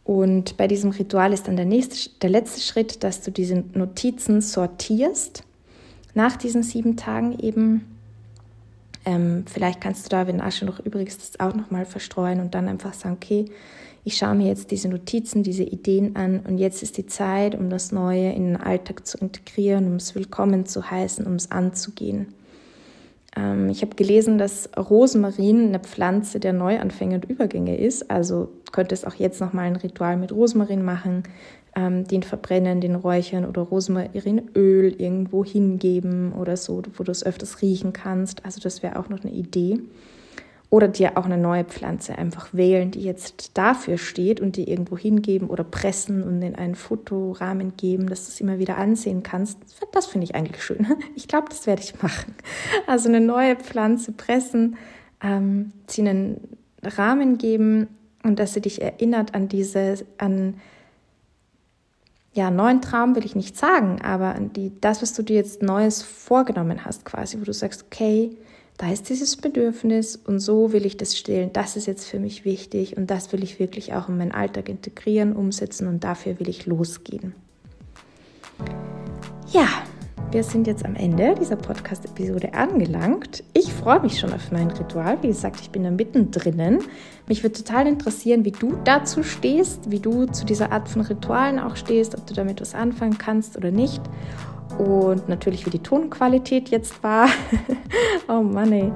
Und 0.09 0.57
bei 0.57 0.67
diesem 0.67 0.93
Ritual 0.93 1.35
ist 1.35 1.49
dann 1.49 1.57
der, 1.57 1.67
nächste, 1.67 2.09
der 2.23 2.31
letzte 2.31 2.63
Schritt, 2.63 3.05
dass 3.05 3.21
du 3.21 3.31
diese 3.31 3.63
Notizen 3.75 4.41
sortierst. 4.41 5.43
Nach 6.15 6.35
diesen 6.35 6.63
sieben 6.63 6.97
Tagen 6.97 7.39
eben. 7.39 7.85
Ähm, 9.05 9.45
vielleicht 9.45 9.83
kannst 9.83 10.07
du 10.07 10.09
da, 10.09 10.27
wenn 10.27 10.41
Asche 10.41 10.65
noch 10.65 10.81
übrig 10.81 11.09
ist, 11.09 11.21
das 11.21 11.41
auch 11.41 11.55
nochmal 11.55 11.85
verstreuen 11.85 12.41
und 12.41 12.55
dann 12.55 12.69
einfach 12.69 12.95
sagen, 12.95 13.17
okay, 13.17 13.45
ich 14.03 14.17
schaue 14.17 14.35
mir 14.35 14.49
jetzt 14.49 14.71
diese 14.71 14.89
Notizen, 14.89 15.43
diese 15.43 15.65
Ideen 15.65 16.17
an 16.17 16.41
und 16.41 16.57
jetzt 16.57 16.83
ist 16.83 16.97
die 16.97 17.05
Zeit, 17.05 17.55
um 17.55 17.69
das 17.69 17.93
Neue 17.93 18.33
in 18.33 18.47
den 18.47 18.57
Alltag 18.57 19.07
zu 19.07 19.19
integrieren, 19.19 19.87
um 19.89 19.97
es 19.97 20.15
willkommen 20.15 20.65
zu 20.65 20.91
heißen, 20.91 21.27
um 21.27 21.35
es 21.35 21.51
anzugehen. 21.51 22.33
Ähm, 23.39 23.69
ich 23.69 23.83
habe 23.83 23.95
gelesen, 23.95 24.39
dass 24.39 24.69
Rosmarin 24.77 25.69
eine 25.69 25.79
Pflanze 25.79 26.41
der 26.41 26.53
Neuanfänge 26.53 27.17
und 27.17 27.25
Übergänge 27.27 27.77
ist. 27.77 28.11
Also 28.11 28.49
könntest 28.73 29.07
auch 29.07 29.15
jetzt 29.15 29.41
nochmal 29.41 29.67
ein 29.67 29.77
Ritual 29.77 30.17
mit 30.17 30.33
Rosmarin 30.33 30.85
machen, 30.85 31.23
ähm, 31.77 32.05
den 32.05 32.23
verbrennen, 32.23 32.81
den 32.81 32.97
räuchern 32.97 33.45
oder 33.45 33.63
Rosmarinöl 33.63 34.95
irgendwo 35.01 35.45
hingeben 35.45 36.33
oder 36.33 36.57
so, 36.57 36.83
wo 36.97 37.05
du 37.05 37.13
es 37.13 37.25
öfters 37.25 37.63
riechen 37.63 37.93
kannst. 37.93 38.45
Also 38.45 38.61
das 38.61 38.83
wäre 38.83 38.99
auch 38.99 39.09
noch 39.09 39.23
eine 39.23 39.33
Idee. 39.33 39.79
Oder 40.71 40.89
dir 40.89 41.17
auch 41.17 41.25
eine 41.25 41.39
neue 41.39 41.65
Pflanze 41.65 42.19
einfach 42.19 42.53
wählen, 42.53 42.91
die 42.91 43.03
jetzt 43.03 43.57
dafür 43.57 43.97
steht 43.97 44.39
und 44.39 44.57
die 44.57 44.69
irgendwo 44.71 44.99
hingeben 44.99 45.49
oder 45.49 45.65
pressen 45.65 46.23
und 46.23 46.43
in 46.43 46.57
einen 46.57 46.75
Fotorahmen 46.75 47.77
geben, 47.79 48.07
dass 48.07 48.27
du 48.27 48.33
es 48.33 48.41
immer 48.41 48.59
wieder 48.59 48.77
ansehen 48.77 49.23
kannst. 49.23 49.59
Das 49.93 50.07
finde 50.07 50.27
ich 50.27 50.35
eigentlich 50.35 50.63
schön. 50.63 50.87
Ich 51.15 51.27
glaube, 51.27 51.49
das 51.49 51.67
werde 51.67 51.83
ich 51.83 52.03
machen. 52.03 52.35
Also 52.87 53.09
eine 53.09 53.21
neue 53.21 53.57
Pflanze 53.57 54.13
pressen, 54.13 54.77
ähm, 55.23 55.73
sie 55.87 56.03
einen 56.03 56.59
Rahmen 56.83 57.39
geben 57.39 57.89
und 58.23 58.39
dass 58.39 58.55
sie 58.55 58.61
dich 58.61 58.83
erinnert 58.83 59.35
an 59.35 59.49
diese, 59.49 59.95
an 60.19 60.55
ja, 62.33 62.51
neuen 62.51 62.81
Traum 62.81 63.17
will 63.17 63.25
ich 63.25 63.35
nicht 63.35 63.57
sagen, 63.57 64.01
aber 64.03 64.35
an 64.35 64.53
die, 64.53 64.73
das, 64.81 65.03
was 65.03 65.13
du 65.13 65.23
dir 65.23 65.37
jetzt 65.37 65.63
Neues 65.63 66.03
vorgenommen 66.03 66.85
hast, 66.85 67.05
quasi, 67.05 67.41
wo 67.41 67.45
du 67.45 67.53
sagst, 67.53 67.85
okay, 67.85 68.37
da 68.79 68.93
ist 68.93 69.09
dieses 69.09 69.37
Bedürfnis 69.37 70.15
und 70.15 70.39
so 70.39 70.73
will 70.73 70.87
ich 70.87 70.97
das 70.97 71.19
stillen. 71.19 71.53
Das 71.53 71.77
ist 71.77 71.87
jetzt 71.87 72.07
für 72.07 72.21
mich 72.21 72.45
wichtig 72.45 72.97
und 72.97 73.11
das 73.11 73.33
will 73.33 73.43
ich 73.43 73.59
wirklich 73.59 73.93
auch 73.93 74.09
in 74.09 74.17
meinen 74.17 74.31
Alltag 74.31 74.69
integrieren, 74.69 75.35
umsetzen 75.35 75.89
und 75.89 76.05
dafür 76.05 76.39
will 76.39 76.49
ich 76.49 76.65
losgehen. 76.65 77.35
Ja, 79.51 79.67
wir 80.31 80.45
sind 80.45 80.69
jetzt 80.69 80.85
am 80.85 80.95
Ende 80.95 81.35
dieser 81.35 81.57
Podcast-Episode 81.57 82.55
angelangt. 82.55 83.43
Ich 83.53 83.73
freue 83.73 84.01
mich 84.01 84.21
schon 84.21 84.33
auf 84.33 84.53
mein 84.53 84.71
Ritual. 84.71 85.21
Wie 85.23 85.29
gesagt, 85.29 85.61
ich 85.61 85.71
bin 85.71 85.83
da 85.83 85.91
mittendrin. 85.91 86.79
Mich 87.27 87.43
würde 87.43 87.57
total 87.57 87.89
interessieren, 87.89 88.45
wie 88.45 88.53
du 88.53 88.79
dazu 88.85 89.25
stehst, 89.25 89.91
wie 89.91 89.99
du 89.99 90.27
zu 90.27 90.45
dieser 90.45 90.71
Art 90.71 90.89
von 90.89 91.03
Ritualen 91.03 91.59
auch 91.59 91.75
stehst, 91.75 92.15
ob 92.15 92.27
du 92.29 92.35
damit 92.35 92.61
was 92.61 92.77
anfangen 92.77 93.19
kannst 93.19 93.57
oder 93.57 93.73
nicht. 93.73 94.03
Und 94.79 95.29
natürlich, 95.29 95.67
wie 95.67 95.71
die 95.71 95.81
Tonqualität 95.81 96.69
jetzt 96.69 97.03
war. 97.03 97.29
oh 98.29 98.43
Mann, 98.43 98.73
ey. 98.73 98.93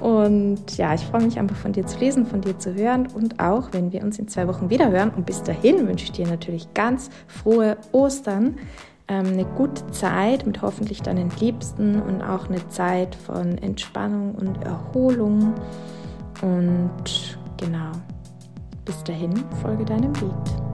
Und 0.00 0.76
ja, 0.76 0.94
ich 0.94 1.02
freue 1.02 1.22
mich 1.22 1.38
einfach 1.38 1.56
von 1.56 1.72
dir 1.72 1.86
zu 1.86 1.98
lesen, 1.98 2.26
von 2.26 2.40
dir 2.40 2.58
zu 2.58 2.74
hören 2.74 3.08
und 3.14 3.38
auch, 3.40 3.68
wenn 3.72 3.92
wir 3.92 4.02
uns 4.02 4.18
in 4.18 4.28
zwei 4.28 4.48
Wochen 4.48 4.70
wieder 4.70 4.90
hören. 4.90 5.10
Und 5.14 5.26
bis 5.26 5.42
dahin 5.42 5.86
wünsche 5.86 6.04
ich 6.04 6.12
dir 6.12 6.26
natürlich 6.26 6.72
ganz 6.72 7.10
frohe 7.26 7.76
Ostern 7.92 8.56
ähm, 9.08 9.26
eine 9.26 9.44
gute 9.44 9.86
Zeit 9.90 10.46
mit 10.46 10.62
hoffentlich 10.62 11.02
deinen 11.02 11.30
Liebsten 11.40 12.00
und 12.00 12.22
auch 12.22 12.48
eine 12.48 12.66
Zeit 12.68 13.14
von 13.14 13.58
Entspannung 13.58 14.34
und 14.34 14.62
Erholung. 14.64 15.54
Und 16.42 17.38
genau, 17.56 17.92
bis 18.84 19.02
dahin, 19.04 19.32
folge 19.62 19.84
deinem 19.84 20.12
Beat. 20.12 20.67